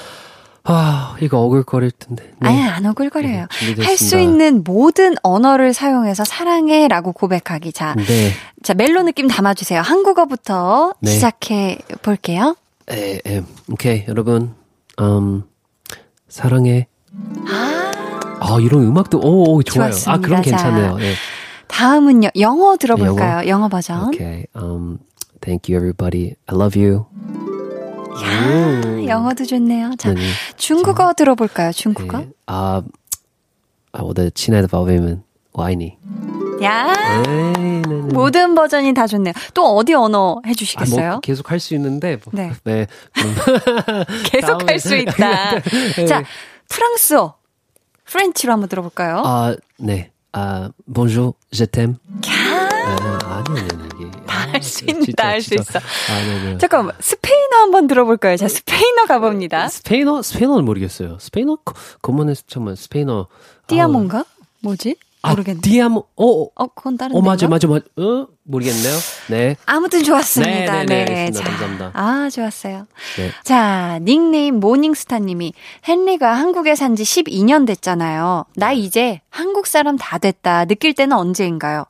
[0.69, 2.25] 아, 이거 오글거릴 텐데.
[2.41, 2.49] 네.
[2.49, 3.47] 아예 안 오글거려요.
[3.47, 3.89] 네, 준비됐습니다.
[3.89, 7.73] 할수 있는 모든 언어를 사용해서 사랑해라고 고백하기.
[7.73, 8.33] 자, 네.
[8.63, 9.81] 자 멜로 느낌 담아주세요.
[9.81, 11.11] 한국어부터 네.
[11.13, 12.57] 시작해 볼게요.
[12.91, 14.55] 에, 에, 오케이, 여러분.
[15.01, 15.45] 음,
[16.29, 16.89] 사랑해.
[18.41, 19.89] 아, 이런 음악도, 오, 오 좋아요.
[19.89, 20.21] 아, 좋았습니다.
[20.21, 20.51] 그럼 자.
[20.51, 20.99] 괜찮네요.
[21.01, 21.15] 예.
[21.69, 22.29] 다음은요.
[22.39, 23.49] 영어 들어볼까요?
[23.49, 24.09] 영어, 버전.
[24.09, 24.47] 오케이.
[24.55, 24.99] Um,
[25.41, 26.35] thank you, everybody.
[26.47, 27.07] I love you.
[28.24, 29.92] 야, 영어도 좋네요.
[29.98, 30.28] 자, 네, 네.
[30.58, 31.72] 중국어 들어볼까요?
[31.72, 32.20] 중국어.
[32.20, 32.30] 네.
[32.46, 32.82] 아,
[33.94, 35.22] 아, 我的亲爱的宝贝们,
[35.54, 35.98] 我爱你.
[36.64, 37.96] 야, 네, 네, 네.
[38.14, 39.34] 모든 버전이 다 좋네요.
[39.54, 41.10] 또 어디 언어 아, 해주시겠어요?
[41.12, 42.18] 뭐 계속 할 수 있는데.
[42.24, 42.52] 뭐, 네.
[42.64, 42.88] 네.
[43.14, 45.60] 그럼 계속 다음에- 할 수 있다.
[45.96, 46.06] 네.
[46.06, 46.24] 자,
[46.70, 47.36] 프랑스어.
[48.06, 49.22] 프렌치로 한번 들어볼까요?
[49.26, 50.12] 아, 네.
[50.34, 51.96] 아, bonjour, je t'aime.
[52.22, 52.30] 캬.
[52.30, 53.85] 아, 아니, 아니, 아니.
[53.85, 53.85] 이
[54.27, 54.33] 게.
[54.33, 55.55] 아, 할수 진짜, 있는 다 할 수.
[55.55, 55.79] 있어.
[55.79, 56.59] 아, 네, 네.
[56.59, 58.37] 잠깐만, 스페인어 한번 들어볼까요?
[58.37, 59.69] 자, 스페인어 가봅니다.
[59.69, 60.23] 스페인어?
[60.23, 61.19] 스페인어는 모르겠어요.
[61.21, 61.59] 스페인어?
[61.65, 63.29] 그- 그만해, 잠깐만, 스페인어.
[63.69, 64.25] Ti amo인가?
[64.61, 64.97] 뭐지?
[65.23, 65.61] 아, 모르겠네.
[65.61, 67.49] Ti amo, 어, 어, 어, 그건 다른 어, 맞아?
[67.49, 67.85] 맞아, 맞아.
[67.97, 68.27] 어?
[68.45, 68.95] 모르겠네요.
[69.29, 69.57] 네.
[69.67, 70.85] 아무튼 좋았습니다.
[70.85, 71.41] 네, 네, 네, 알겠습니다.
[71.43, 71.91] 자, 감사합니다.
[71.95, 72.87] 아, 좋았어요.
[73.17, 73.31] 네.
[73.43, 75.53] 자, 닉네임 모닝스타 님이
[75.89, 78.45] 헨리가 한국에 산 지 12년 됐잖아요.
[78.55, 80.65] 나 이제 한국 사람 다 됐다.
[80.67, 81.85] 느낄 때는 언제인가요?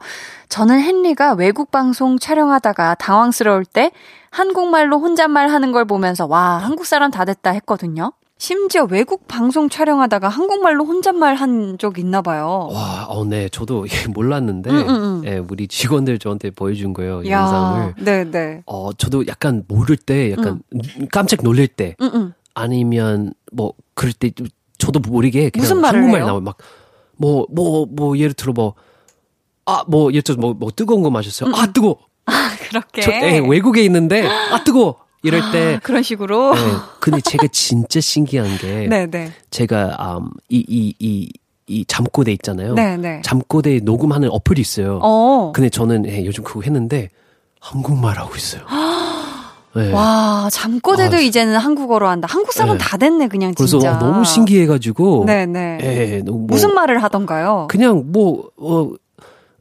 [0.48, 3.90] 저는 헨리가 외국 방송 촬영하다가 당황스러울 때
[4.30, 8.12] 한국말로 혼잣말 하는 걸 보면서 와, 한국 사람 다 됐다 했거든요.
[8.38, 12.68] 심지어 외국 방송 촬영하다가 한국말로 혼잣말 한 적 있나 봐요.
[12.72, 13.48] 와, 어, 네.
[13.48, 15.22] 저도 몰랐는데, 음, 음, 음.
[15.26, 17.26] 예, 우리 직원들 저한테 보여준 거예요.
[17.28, 17.94] 야, 영상을.
[17.98, 18.62] 네, 네.
[18.66, 20.60] 어, 저도 약간 모를 때, 약간
[21.12, 22.32] 깜짝 놀랄 때, 음, 음.
[22.54, 24.30] 아니면 뭐, 그럴 때,
[24.78, 26.20] 저도 모르게 그냥 무슨 말을 한국말?
[26.22, 26.40] 나와요.
[26.40, 26.56] 막,
[27.16, 28.74] 뭐, 뭐, 뭐, 예를 들어 뭐,
[29.64, 31.52] 아, 뭐, 예를 들어 뭐, 뭐 뜨거운 거 마셨어요.
[31.54, 31.96] 아, 뜨거!
[32.68, 33.00] 그렇게.
[33.02, 34.96] 저, 예, 외국에 있는데, 아, 뜨거!
[35.26, 36.54] 이럴 때, 그런 식으로.
[36.56, 36.60] 예,
[37.00, 39.32] 근데 제가 진짜 신기한 게, 네, 네.
[39.50, 41.30] 제가, 음, 이, 이, 이,
[41.68, 42.74] 이 잠꼬대 있잖아요.
[42.74, 43.20] 네, 네.
[43.24, 45.00] 잠꼬대 녹음하는 어플이 있어요.
[45.02, 45.52] 어.
[45.54, 47.10] 근데 저는 예, 요즘 그거 했는데
[47.60, 48.62] 한국말 하고 있어요.
[49.74, 49.90] 네.
[49.92, 52.28] 와, 잠꼬대도 아, 이제는 한국어로 한다.
[52.30, 52.84] 한국 사람 네.
[52.84, 53.96] 다 됐네, 그냥 그래서 진짜.
[53.96, 55.24] 어, 너무 신기해가지고.
[55.26, 55.78] 네네.
[55.82, 57.66] 예, 너무 뭐, 무슨 말을 하던가요?
[57.68, 58.90] 그냥 뭐, 어,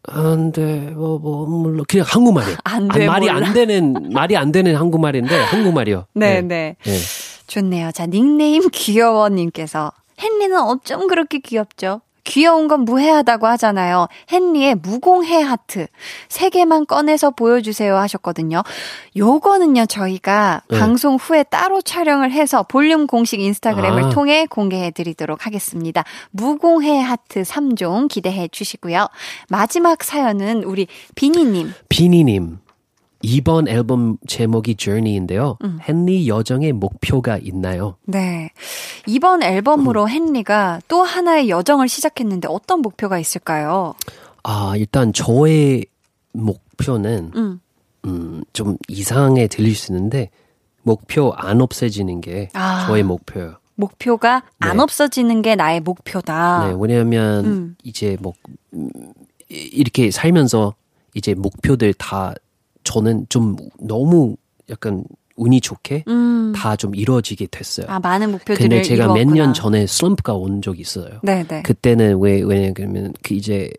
[0.08, 2.58] 안 돼, 뭐, 뭐, 물론, 그냥 한국말이요.
[2.64, 3.47] 안 아, 돼, 말이 몰라.
[3.47, 6.06] 안 되는, 말이 안 되는 한국말인데, 한국말이요.
[6.14, 6.76] 네네.
[6.86, 6.97] 예.
[7.47, 7.91] 좋네요.
[7.91, 9.91] 자, 닉네임 귀여워님께서.
[10.22, 12.01] 헨리는 어쩜 그렇게 귀엽죠?
[12.26, 14.07] 귀여운 건 무해하다고 하잖아요.
[14.32, 15.88] 헨리의 무공해 하트.
[16.28, 18.63] 세 개만 꺼내서 보여주세요 하셨거든요.
[19.15, 20.80] 요거는요, 저희가 네.
[20.80, 24.09] 방송 후에 따로 촬영을 해서 볼륨 공식 인스타그램을 아.
[24.09, 26.03] 통해 공개해 드리도록 하겠습니다.
[26.32, 29.07] 무공해 하트 3종 기대해 주시고요.
[29.49, 31.73] 마지막 사연은 우리 비니님.
[31.89, 32.64] 비니님.
[33.26, 35.57] 이번 앨범 제목이 Journey인데요.
[35.63, 35.80] 음.
[35.88, 37.95] 헨리 여정의 목표가 있나요?
[38.05, 38.51] 네.
[39.07, 40.09] 이번 앨범으로 음.
[40.09, 43.95] 헨리가 또 하나의 여정을 시작했는데 어떤 목표가 있을까요?
[44.43, 45.88] 아, 일단 저의
[46.34, 47.59] 목표는, 음.
[48.05, 50.30] 음, 좀 이상하게 들릴 수 있는데,
[50.84, 52.86] 목표 안 없애지는 게 아.
[52.86, 53.55] 저의 목표예요.
[53.73, 54.84] 목표가 안 네.
[54.84, 56.67] 없어지는 게 나의 목표다.
[56.67, 57.76] 네, 왜냐하면 음.
[57.84, 58.34] 이제 뭐
[59.49, 60.76] 이렇게 살면서
[61.15, 62.36] 이제 목표들 다
[62.86, 64.38] 저는 좀 너무
[64.70, 65.04] 약간
[65.36, 66.54] 운이 좋게 음.
[66.56, 67.88] 다좀 이루어지게 됐어요.
[67.90, 69.28] 아, 많은 목표들을 근데 제가 몇.
[69.28, 71.20] 년 전에 슬럼프가 온 적이 있어요.
[71.24, 71.64] 네네.
[71.64, 73.70] 그때는 왜 왜냐면 그 이제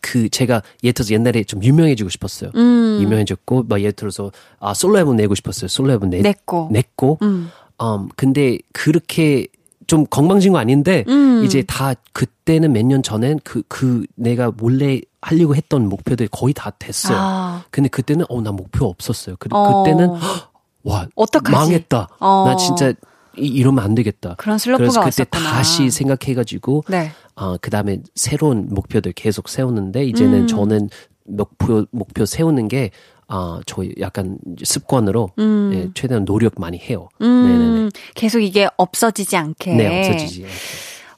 [0.00, 2.50] 그 제가 예를 들어서 옛날에 좀 유명해지고 싶었어요.
[2.56, 3.00] 음.
[3.02, 5.68] 유명해졌고 막 예를 들어서 아 솔로 앨범 내고 싶었어요.
[5.68, 6.68] 솔로 앨범 내, 냈고.
[6.72, 7.50] 냈고 음.
[7.82, 9.46] 음, 근데 그렇게
[9.86, 11.42] 좀 건방진 거 아닌데 음.
[11.44, 16.70] 이제 다 그때는 몇 년 전엔 그, 그 내가 몰래 하려고 했던 목표들 거의 다
[16.70, 17.16] 됐어요.
[17.18, 17.64] 아.
[17.70, 19.36] 근데 그때는 어, 나 목표 없었어요.
[19.38, 19.82] 그, 어.
[19.82, 20.52] 그때는 헉,
[20.82, 21.52] 와, 어떡하지?
[21.52, 22.08] 망했다.
[22.20, 22.44] 어.
[22.46, 22.92] 나 진짜
[23.36, 24.34] 이, 이러면 안 되겠다.
[24.38, 25.50] 그런 슬럼프가 그래서 그때 왔었구나.
[25.56, 27.12] 다시 생각해가지고 네.
[27.36, 30.46] 어, 그 다음에 새로운 목표들 계속 세우는데 이제는 음.
[30.46, 30.88] 저는
[31.24, 32.90] 목표 목표 세우는 게
[33.28, 35.70] 아, 저 약간 습관으로 음.
[35.72, 37.08] 예, 최대한 노력 많이 해요.
[37.22, 37.88] 음.
[38.14, 39.74] 계속 이게 없어지지 않게.
[39.74, 40.42] 네, 없어지지.
[40.42, 40.52] 않게.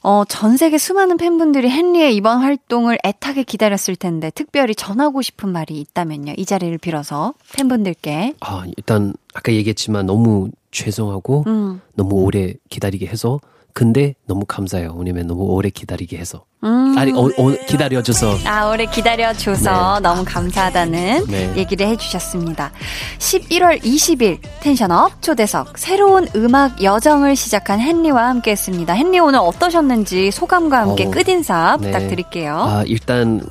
[0.03, 5.79] 어, 전 세계 수많은 팬분들이 헨리의 이번 활동을 애타게 기다렸을 텐데, 특별히 전하고 싶은 말이
[5.79, 6.33] 있다면요.
[6.35, 8.35] 이 자리를 빌어서 팬분들께.
[8.41, 13.39] 아, 일단 아까 얘기했지만 너무 죄송하고 음, 너무 오래 기다리게 해서
[13.71, 14.93] 근데 너무 감사해요.
[14.97, 16.45] 왜냐면 너무 오래 기다리게 해서.
[16.63, 16.95] 음.
[16.97, 18.37] 아니, 어, 어, 기다려줘서.
[18.45, 21.53] 아, 오래 기다려줘서 너무 감사하다는 네.
[21.57, 22.71] 얘기를 해주셨습니다.
[23.19, 28.95] 11월 20일 텐션업 초대석 새로운 음악 여정을 시작한 헨리와 함께 했습니다.
[28.97, 31.87] 헨리 오늘 어떠셨는지 소감과 함께 어, 끝인사 네.
[31.87, 32.55] 부탁드릴게요.
[32.57, 33.41] 아, 일단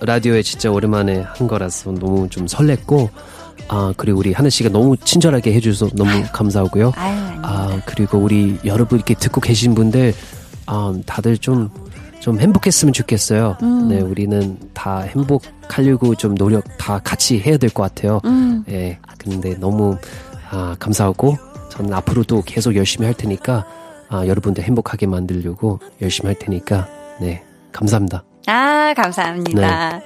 [0.00, 3.08] 라디오에 진짜 오랜만에 한 거라서 너무 좀 설렜고,
[3.68, 6.92] 아, 그리고 우리 하늘 씨가 너무 친절하게 해줘서 너무 감사하고요.
[6.96, 7.16] 아유.
[7.42, 10.14] 아, 그리고 우리 여러분 이렇게 듣고 계신 분들,
[10.66, 11.70] 아, 다들 좀,
[12.22, 13.56] 좀 행복했으면 좋겠어요.
[13.62, 13.88] 음.
[13.88, 18.20] 네, 우리는 다 행복하려고 좀 노력 다 같이 해야 될 것 같아요.
[18.24, 18.62] 음.
[18.68, 19.96] 예, 근데 너무,
[20.50, 21.36] 아, 감사하고,
[21.70, 23.66] 저는 앞으로도 계속 열심히 할 테니까,
[24.08, 26.86] 아, 여러분들 행복하게 만들려고 열심히 할 테니까,
[27.20, 27.42] 네,
[27.72, 28.22] 감사합니다.
[28.46, 30.00] 아, 감사합니다.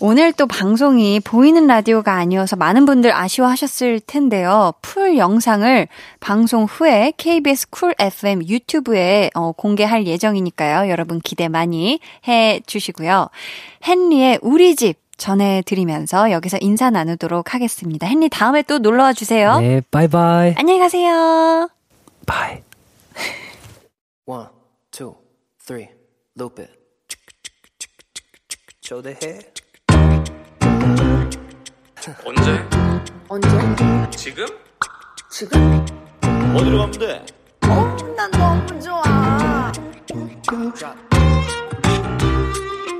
[0.00, 4.72] 오늘 또 방송이 보이는 라디오가 아니어서 많은 분들 아쉬워하셨을 텐데요.
[4.82, 5.88] 풀 영상을
[6.20, 10.90] 방송 후에 KBS 쿨 FM 유튜브에 어, 공개할 예정이니까요.
[10.90, 13.28] 여러분 기대 많이 해 주시고요.
[13.86, 18.08] 헨리의 우리 집 전해드리면서 여기서 인사 나누도록 하겠습니다.
[18.08, 19.60] 헨리 다음에 또 놀러와 주세요.
[19.60, 20.54] 네, 바이바이.
[20.56, 21.68] 안녕히 가세요.
[22.26, 22.58] Bye.
[24.26, 24.48] One,
[24.90, 25.14] two,
[25.64, 25.88] three,
[26.36, 26.72] loop it.
[28.80, 29.54] 초대해.
[32.06, 32.68] 언제?
[33.28, 33.48] 언제?
[34.10, 34.46] 지금?
[35.30, 35.86] 지금?
[36.54, 37.24] 어디로 가면 돼?
[37.62, 39.02] 어, 난 너무 좋아.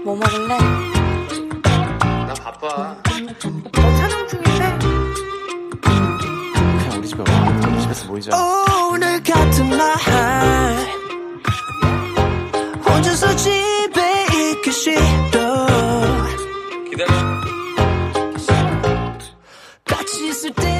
[0.02, 0.58] 뭐 먹을래?
[1.98, 2.96] 나 바빠.
[3.04, 4.78] 너 촬영 중인데?
[5.82, 7.48] 그냥 우리 집에 와.
[7.68, 8.30] 우리 집에서 모이자.
[8.90, 9.98] 오늘 같은 날
[12.88, 15.66] 혼자서 집에 있기 싫어
[16.88, 17.33] 기다려.
[20.52, 20.73] 같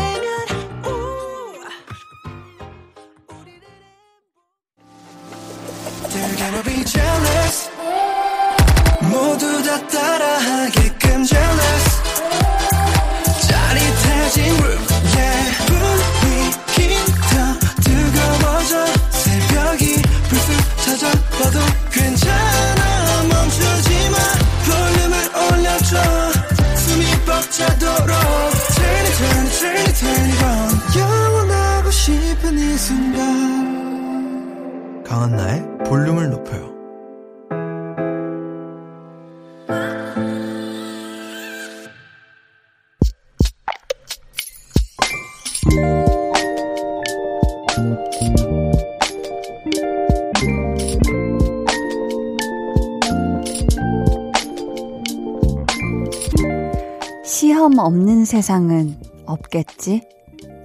[58.34, 60.02] 세상은 없겠지?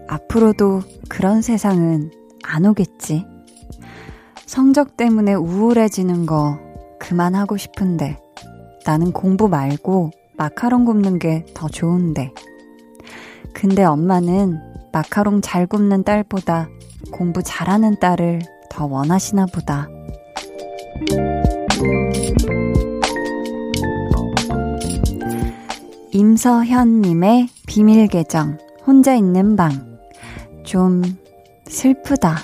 [0.07, 2.09] 앞으로도 그런 세상은
[2.43, 3.27] 안 오겠지?
[4.47, 6.57] 성적 때문에 우울해지는 거
[6.99, 8.17] 그만하고 싶은데
[8.87, 12.31] 나는 공부 말고 마카롱 굽는 게 더 좋은데.
[13.53, 14.57] 근데 엄마는
[14.91, 16.69] 마카롱 잘 굽는 딸보다
[17.11, 18.41] 공부 잘하는 딸을
[18.71, 19.87] 더 원하시나 보다.
[26.11, 29.99] 임서현님의 비밀 계정, 혼자 있는 방.
[30.65, 31.03] 좀
[31.67, 32.37] 슬프다.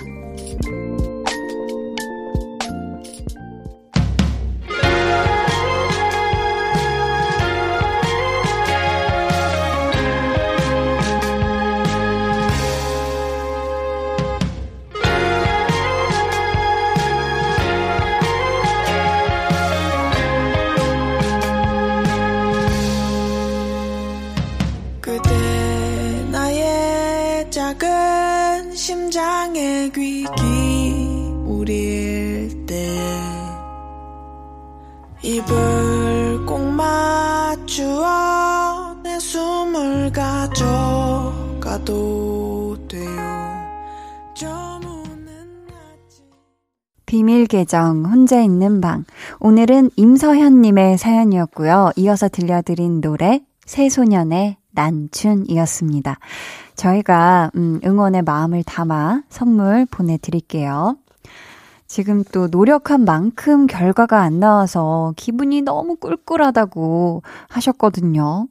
[47.56, 49.06] 계정 혼자 있는 방.
[49.40, 51.92] 오늘은 임서현님의 사연이었고요.
[51.96, 56.18] 이어서 들려드린 노래 새소년의 난춘이었습니다.
[56.74, 60.98] 저희가 음, 응원의 마음을 담아 선물 보내드릴게요.
[61.86, 68.48] 지금 또 노력한 만큼 결과가 안 나와서 기분이 너무 꿀꿀하다고 하셨거든요.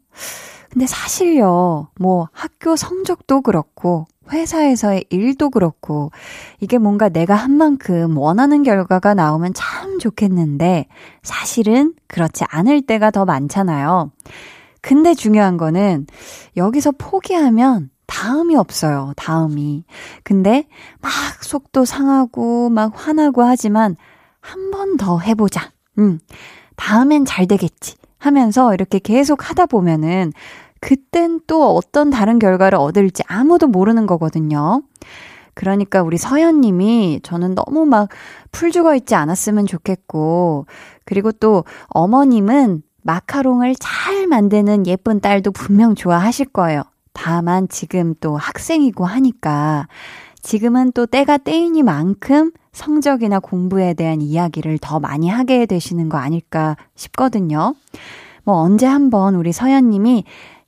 [0.71, 6.11] 근데 사실요, 뭐 학교 성적도 그렇고, 회사에서의 일도 그렇고,
[6.59, 10.87] 이게 뭔가 내가 한 만큼 원하는 결과가 나오면 참 좋겠는데,
[11.23, 14.11] 사실은 그렇지 않을 때가 더 많잖아요.
[14.81, 16.07] 근데 중요한 거는,
[16.57, 19.83] 여기서 포기하면 다음이 없어요, 다음이.
[20.23, 20.67] 근데
[21.01, 21.11] 막
[21.43, 23.95] 속도 상하고, 막 화나고 하지만,
[24.41, 25.71] 한 번 더 해보자.
[25.97, 26.19] 음,
[26.75, 27.95] 다음엔 잘 되겠지.
[28.19, 30.31] 하면서 이렇게 계속 하다 보면은,
[30.81, 34.81] 그땐 또 어떤 다른 결과를 얻을지 아무도 모르는 거거든요.
[35.53, 38.09] 그러니까 우리 서연님이 저는 너무 막
[38.55, 40.65] 풀 죽어 있지 않았으면 좋겠고,
[41.03, 46.83] 그리고 또 어머님은 마카롱을 잘 만드는 예쁜 딸도 분명 좋아하실 거예요.
[47.11, 49.87] 다만 지금 또 학생이고 하니까
[50.41, 57.75] 지금은 또 때가 때이니만큼 성적이나 공부에 대한 이야기를 더 많이 하게 되시는 거 아닐까 싶거든요.
[58.45, 60.23] 뭐 언제 한번 우리 서연님이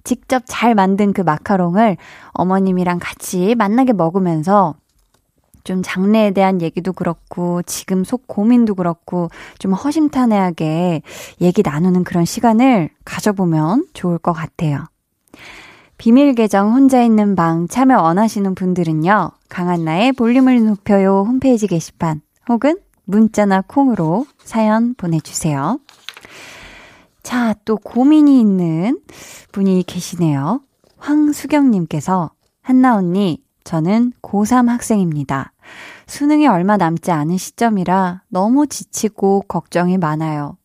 [0.08, 1.98] 직접 잘 만든 그 마카롱을
[2.32, 4.76] 어머님이랑 같이 만나게 먹으면서
[5.66, 9.30] 좀 장래에 대한 얘기도 그렇고 지금 속 고민도 그렇고
[9.60, 11.02] 좀 허심탄회하게
[11.42, 14.86] 얘기 나누는 그런 시간을 가져보면 좋을 것 같아요.
[15.98, 19.32] 비밀 계정 혼자 있는 방 참여 원하시는 분들은요.
[19.50, 25.80] 강한나의 볼륨을 높여요 홈페이지 게시판 혹은 문자나 콩으로 사연 보내주세요.
[27.28, 29.02] 자, 또 고민이 있는
[29.52, 30.62] 분이 계시네요.
[30.98, 35.52] 황수경님께서 한나 언니, 저는 고3 학생입니다.
[36.06, 40.56] 수능이 얼마 남지 않은 시점이라 너무 지치고 걱정이 많아요.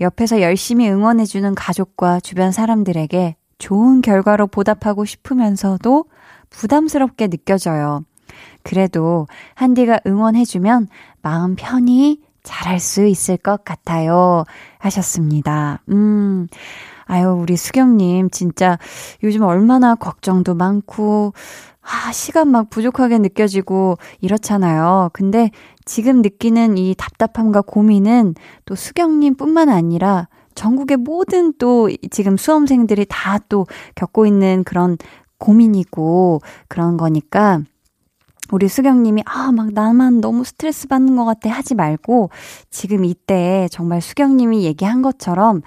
[0.00, 6.06] 옆에서 열심히 응원해주는 가족과 주변 사람들에게 좋은 결과로 보답하고 싶으면서도
[6.50, 8.04] 부담스럽게 느껴져요.
[8.64, 10.88] 그래도 한디가 응원해주면
[11.22, 14.44] 마음 편히 잘할 수 있을 것 같아요.
[14.78, 15.80] 하셨습니다.
[15.90, 16.46] 음,
[17.06, 18.78] 아유, 우리 수경님, 진짜
[19.22, 21.32] 요즘 얼마나 걱정도 많고,
[21.82, 25.10] 아, 시간 막 부족하게 느껴지고 이렇잖아요.
[25.12, 25.50] 근데
[25.84, 28.34] 지금 느끼는 이 답답함과 고민은
[28.64, 33.66] 또 수경님 뿐만 아니라 전국의 모든 또 지금 수험생들이 다 또
[33.96, 34.96] 겪고 있는 그런
[35.38, 37.60] 고민이고 그런 거니까
[38.52, 42.30] 우리 수경님이 아, 막 나만 너무 스트레스 받는 것 같아 하지 말고
[42.70, 45.62] 지금 이때 정말 수경님이 얘기한 것처럼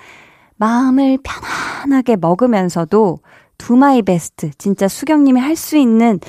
[0.57, 3.19] 마음을 편안하게 먹으면서도
[3.57, 6.19] do my best 진짜 수경님이 할 수 있는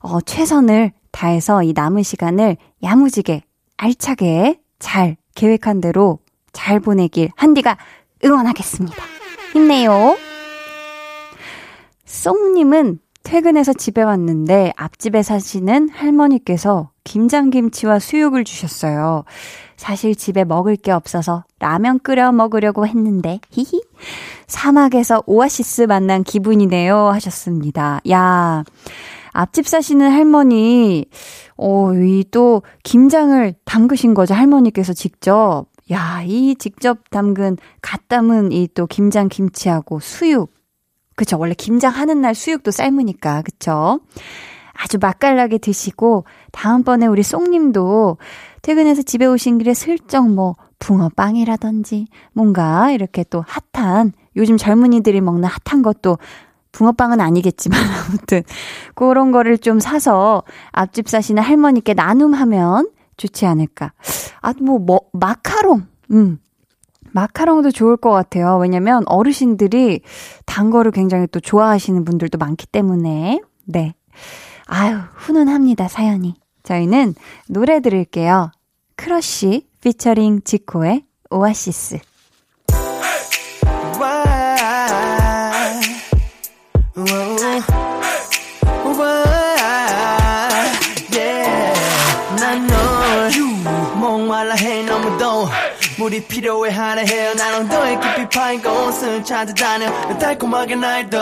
[0.00, 3.42] 어, 최선을 다해서 이 남은 시간을 야무지게
[3.76, 6.18] 알차게 잘 계획한 대로
[6.52, 7.78] 잘 보내길 한디가
[8.24, 8.96] 응원하겠습니다.
[9.52, 10.16] 힘내요.
[12.06, 19.24] 쏭님은 퇴근해서 집에 왔는데 앞집에 사시는 할머니께서 김장김치와 수육을 주셨어요.
[19.76, 23.82] 사실 집에 먹을 게 없어서 라면 끓여 먹으려고 했는데, 히히.
[24.46, 26.96] 사막에서 오아시스 만난 기분이네요.
[27.08, 28.00] 하셨습니다.
[28.10, 28.64] 야,
[29.32, 31.06] 앞집 사시는 할머니,
[31.56, 34.34] 어, 이 또 김장을 담그신 거죠.
[34.34, 35.66] 할머니께서 직접.
[35.90, 40.52] 야, 이 직접 담근, 갓 담은 이 또 김장 김치하고 수육.
[41.14, 41.38] 그쵸.
[41.38, 43.42] 원래 김장하는 날 수육도 삶으니까.
[43.42, 44.00] 그쵸.
[44.74, 48.16] 아주 맛깔나게 드시고, 다음번에 우리 쏭님도
[48.62, 55.82] 퇴근해서 집에 오신 길에 슬쩍 뭐, 붕어빵이라든지, 뭔가 이렇게 또 핫한, 요즘 젊은이들이 먹는 핫한
[55.82, 56.18] 것도,
[56.72, 57.78] 붕어빵은 아니겠지만,
[58.08, 58.42] 아무튼,
[58.94, 63.92] 그런 거를 좀 사서 앞집 사시는 할머니께 나눔하면 좋지 않을까.
[64.40, 65.86] 아, 뭐, 뭐, 마카롱.
[66.12, 66.38] 음,
[67.12, 68.58] 마카롱도 좋을 것 같아요.
[68.58, 70.00] 왜냐면 어르신들이
[70.46, 73.40] 단 거를 굉장히 또 좋아하시는 분들도 많기 때문에.
[73.64, 73.94] 네.
[74.66, 76.34] 아유, 훈훈합니다, 사연이.
[76.62, 77.14] 저희는
[77.48, 78.50] 노래 들을게요.
[78.96, 81.98] 크러쉬 피처링 지코의 오아시스.
[94.02, 95.48] 목말라 해 너무 더워
[96.01, 99.89] 물이 필요해 하나 해요 난 엉덩이 깊이 파인 곳을 찾아다녀
[100.19, 101.19] 달콤하게 날 더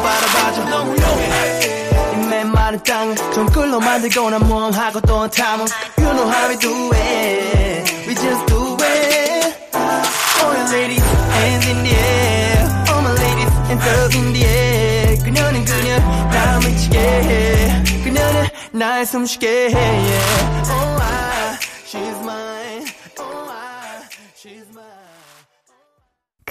[0.00, 1.76] 바라봐줘 너무 용해
[2.14, 5.66] 이 메마른 땅을 정글로 만들고 난 멍하고 또 탐험
[5.98, 11.82] You know how we do it We just do it All your ladies hands in
[11.84, 17.82] the air All my ladies hands up in the air 그녀는 그녀 나 미치게 해
[18.04, 20.70] 그녀는 날 숨쉬게 해 yeah.
[20.70, 22.59] Oh I, she's mine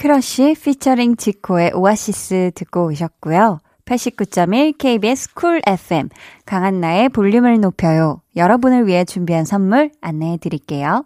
[0.01, 3.59] 크러쉬 피처링 지코의 오아시스 듣고 오셨고요.
[3.85, 6.09] 89.1 KBS 쿨 FM
[6.47, 8.19] 강한나의 볼륨을 높여요.
[8.35, 11.05] 여러분을 위해 준비한 선물 안내해 드릴게요.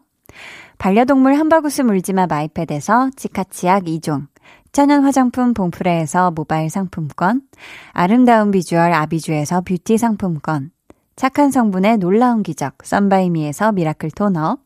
[0.78, 4.28] 반려동물 함바구스 물지마 마이패드에서 치카치약 2종
[4.72, 7.42] 천연 화장품 봉프레에서 모바일 상품권,
[7.92, 10.72] 아름다운 비주얼 아비주에서 뷰티 상품권,
[11.16, 14.58] 착한 성분의 놀라운 기적 썬바이미에서 미라클 토너,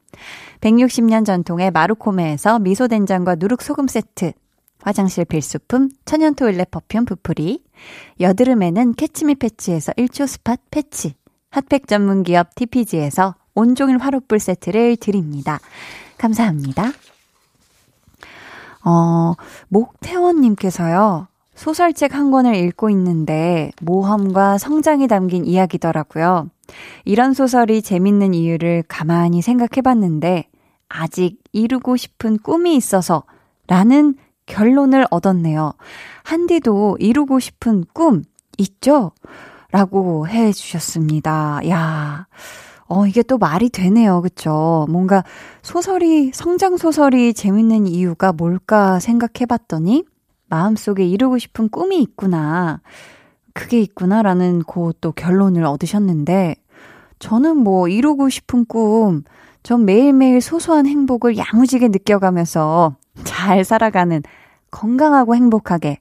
[0.62, 4.34] 160년 전통의 마루코메에서 미소된장과 누룩소금 세트,
[4.82, 7.64] 화장실 필수품 천연 toilet perfume 부풀이,
[8.20, 11.14] 여드름에는 캐치미 패치에서 1초 spot 패치,
[11.52, 15.60] 핫팩 전문 기업 TPG에서 온종일 화롯불 세트를 드립니다.
[16.18, 16.92] 감사합니다.
[18.86, 19.34] 어,
[19.68, 21.28] 목태원님께서요,
[21.60, 26.50] 소설책 한 권을 읽고 있는데 모험과 성장이 담긴 이야기더라고요.
[27.04, 30.48] 이런 소설이 재밌는 이유를 가만히 생각해 봤는데,
[30.88, 33.24] 아직 이루고 싶은 꿈이 있어서
[33.68, 34.16] 라는
[34.46, 35.74] 결론을 얻었네요.
[36.24, 38.24] 한디도 이루고 싶은 꿈
[38.58, 39.12] 있죠?
[39.72, 41.60] 라고 해 주셨습니다.
[41.68, 42.28] 야.
[42.88, 44.22] 어, 이게 또 말이 되네요.
[44.22, 44.88] 그쵸?
[44.90, 45.26] 뭔가
[45.62, 50.06] 소설이, 성장소설이 재밌는 이유가 뭘까 생각해 봤더니,
[50.50, 52.82] 마음속에 이루고 싶은 꿈이 있구나.
[53.54, 56.56] 그게 있구나라는 그또 결론을 얻으셨는데,
[57.20, 59.24] 저는 뭐 이루고 싶은 꿈,
[59.64, 64.22] 전 매일매일 소소한 행복을 야무지게 느껴가면서 잘 살아가는
[64.72, 66.00] 건강하고 행복하게.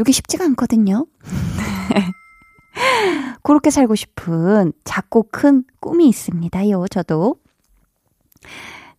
[0.00, 1.06] 이게 쉽지가 않거든요.
[3.42, 7.36] 그렇게 살고 싶은 작고 큰 꿈이 있습니다요, 저도.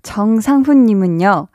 [0.04, 1.48] 정상훈님은요,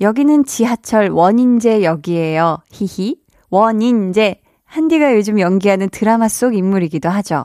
[0.00, 2.58] 여기는 지하철 원인제역이에요.
[2.70, 3.16] 히히.
[3.50, 4.40] 원인제.
[4.64, 7.44] 한디가 요즘 연기하는 드라마 속 인물이기도 하죠.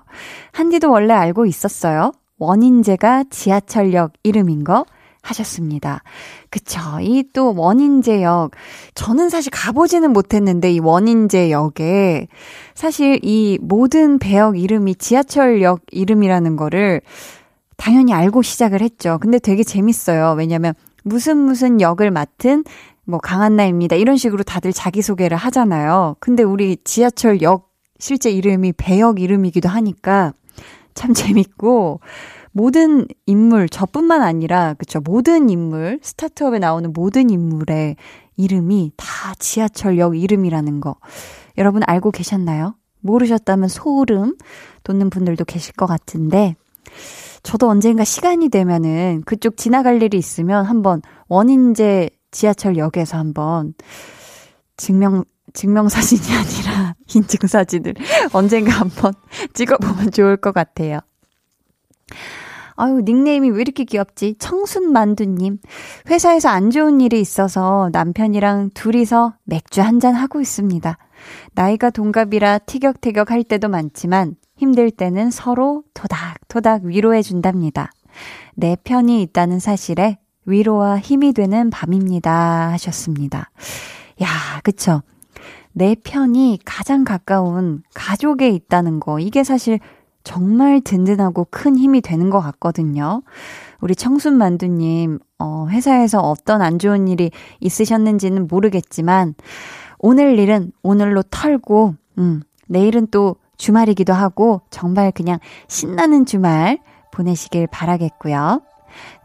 [0.51, 2.11] 한디도 원래 알고 있었어요.
[2.39, 4.85] 원인제가 지하철역 이름인 거
[5.21, 6.01] 하셨습니다.
[6.49, 6.79] 그쵸.
[6.99, 8.51] 이 또 원인제역.
[8.95, 12.27] 저는 사실 가보지는 못했는데 이 원인제역에
[12.73, 17.01] 사실 이 모든 배역 이름이 지하철역 이름이라는 거를
[17.77, 19.19] 당연히 알고 시작을 했죠.
[19.21, 20.33] 근데 되게 재밌어요.
[20.37, 20.73] 왜냐면
[21.03, 22.63] 무슨 무슨 역을 맡은
[23.05, 23.95] 뭐 강한나입니다.
[23.95, 26.15] 이런 식으로 다들 자기소개를 하잖아요.
[26.19, 30.33] 근데 우리 지하철 역 실제 이름이 배역 이름이기도 하니까
[30.93, 31.99] 참 재밌고
[32.53, 34.99] 모든 인물, 저뿐만 아니라, 그쵸.
[34.99, 37.95] 모든 인물, 스타트업에 나오는 모든 인물의
[38.35, 40.97] 이름이 다 지하철역 이름이라는 거.
[41.57, 42.75] 여러분 알고 계셨나요?
[42.99, 44.35] 모르셨다면 소름
[44.83, 46.55] 돋는 분들도 계실 것 같은데,
[47.43, 53.73] 저도 언젠가 시간이 되면은 그쪽 지나갈 일이 있으면 한번 원인제 지하철역에서 한번
[54.77, 55.23] 증명,
[55.53, 57.95] 증명사진이 아니라 인증사진을
[58.33, 59.13] 언젠가 한번
[59.53, 60.99] 찍어보면 좋을 것 같아요.
[62.75, 64.35] 아유, 닉네임이 왜 이렇게 귀엽지?
[64.39, 65.59] 청순만두님.
[66.09, 70.97] 회사에서 안 좋은 일이 있어서 남편이랑 둘이서 맥주 한잔 하고 있습니다.
[71.53, 77.89] 나이가 동갑이라 티격태격 할 때도 많지만 힘들 때는 서로 토닥토닥 위로해 준답니다.
[78.53, 82.69] 내 편이 있다는 사실에 위로와 힘이 되는 밤입니다.
[82.73, 83.49] 하셨습니다.
[84.21, 84.27] 야,
[84.63, 85.01] 그쵸.
[85.73, 89.19] 내 편이 가장 가까운 가족에 있다는 거.
[89.19, 89.79] 이게 사실
[90.23, 93.23] 정말 든든하고 큰 힘이 되는 것 같거든요.
[93.79, 97.31] 우리 청순만두님, 어, 회사에서 어떤 안 좋은 일이
[97.61, 99.33] 있으셨는지는 모르겠지만,
[99.97, 106.79] 오늘 일은 오늘로 털고, 음, 내일은 또 주말이기도 하고, 정말 그냥 신나는 주말
[107.11, 108.61] 보내시길 바라겠고요.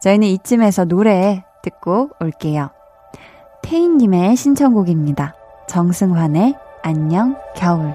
[0.03, 2.69] 저희는 이쯤에서 노래 듣고 올게요.
[3.63, 5.35] 태인님의 신청곡입니다.
[5.69, 7.95] 정승환의 안녕 겨울.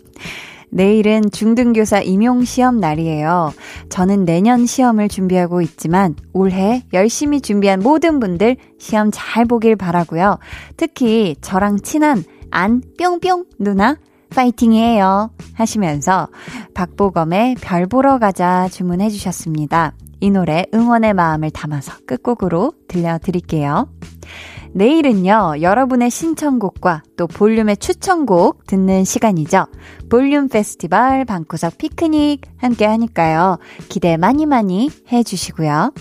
[0.71, 3.53] 내일은 중등교사 임용시험 날이에요.
[3.89, 10.39] 저는 내년 시험을 준비하고 있지만 올해 열심히 준비한 모든 분들 시험 잘 보길 바라고요.
[10.77, 13.97] 특히 저랑 친한 안 뿅뿅 누나
[14.33, 15.31] 파이팅이에요.
[15.53, 16.29] 하시면서
[16.73, 19.93] 박보검의 별 보러 가자 주문해 주셨습니다.
[20.21, 23.89] 이 노래 응원의 마음을 담아서 끝곡으로 들려드릴게요.
[24.73, 29.67] 내일은요, 여러분의 신청곡과 또 볼륨의 추천곡 듣는 시간이죠.
[30.09, 33.57] 볼륨 페스티벌 방구석 피크닉 함께 하니까요.
[33.89, 35.93] 기대 많이 많이 해주시고요.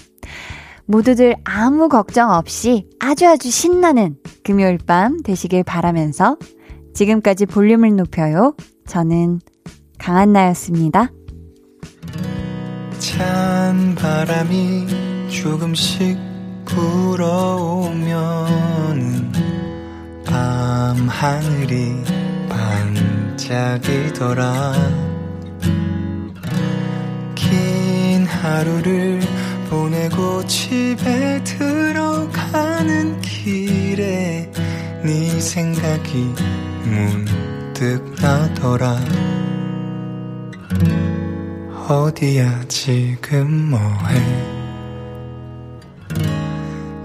[0.87, 6.37] 모두들 아무 걱정 없이 아주 아주 신나는 금요일 밤 되시길 바라면서
[6.95, 8.55] 지금까지 볼륨을 높여요.
[8.87, 9.41] 저는
[9.99, 11.11] 강한나였습니다.
[12.99, 14.87] 찬 바람이
[15.29, 16.30] 조금씩
[16.71, 18.13] 불어오면
[20.25, 21.97] 밤 하늘이
[23.49, 24.75] 반짝이더라.
[27.35, 29.21] 긴 하루를
[29.69, 34.53] 보내고 집에 들어가는 길에
[35.03, 36.33] 네 생각이
[36.85, 39.01] 문득 나더라.
[41.89, 44.60] 어디야 지금 뭐해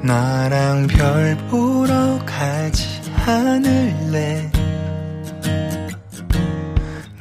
[0.06, 2.86] 나랑 별 보러 가지
[3.26, 4.52] 않을래?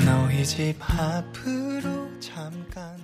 [0.04, 3.03] 너희 집 앞으로 잠깐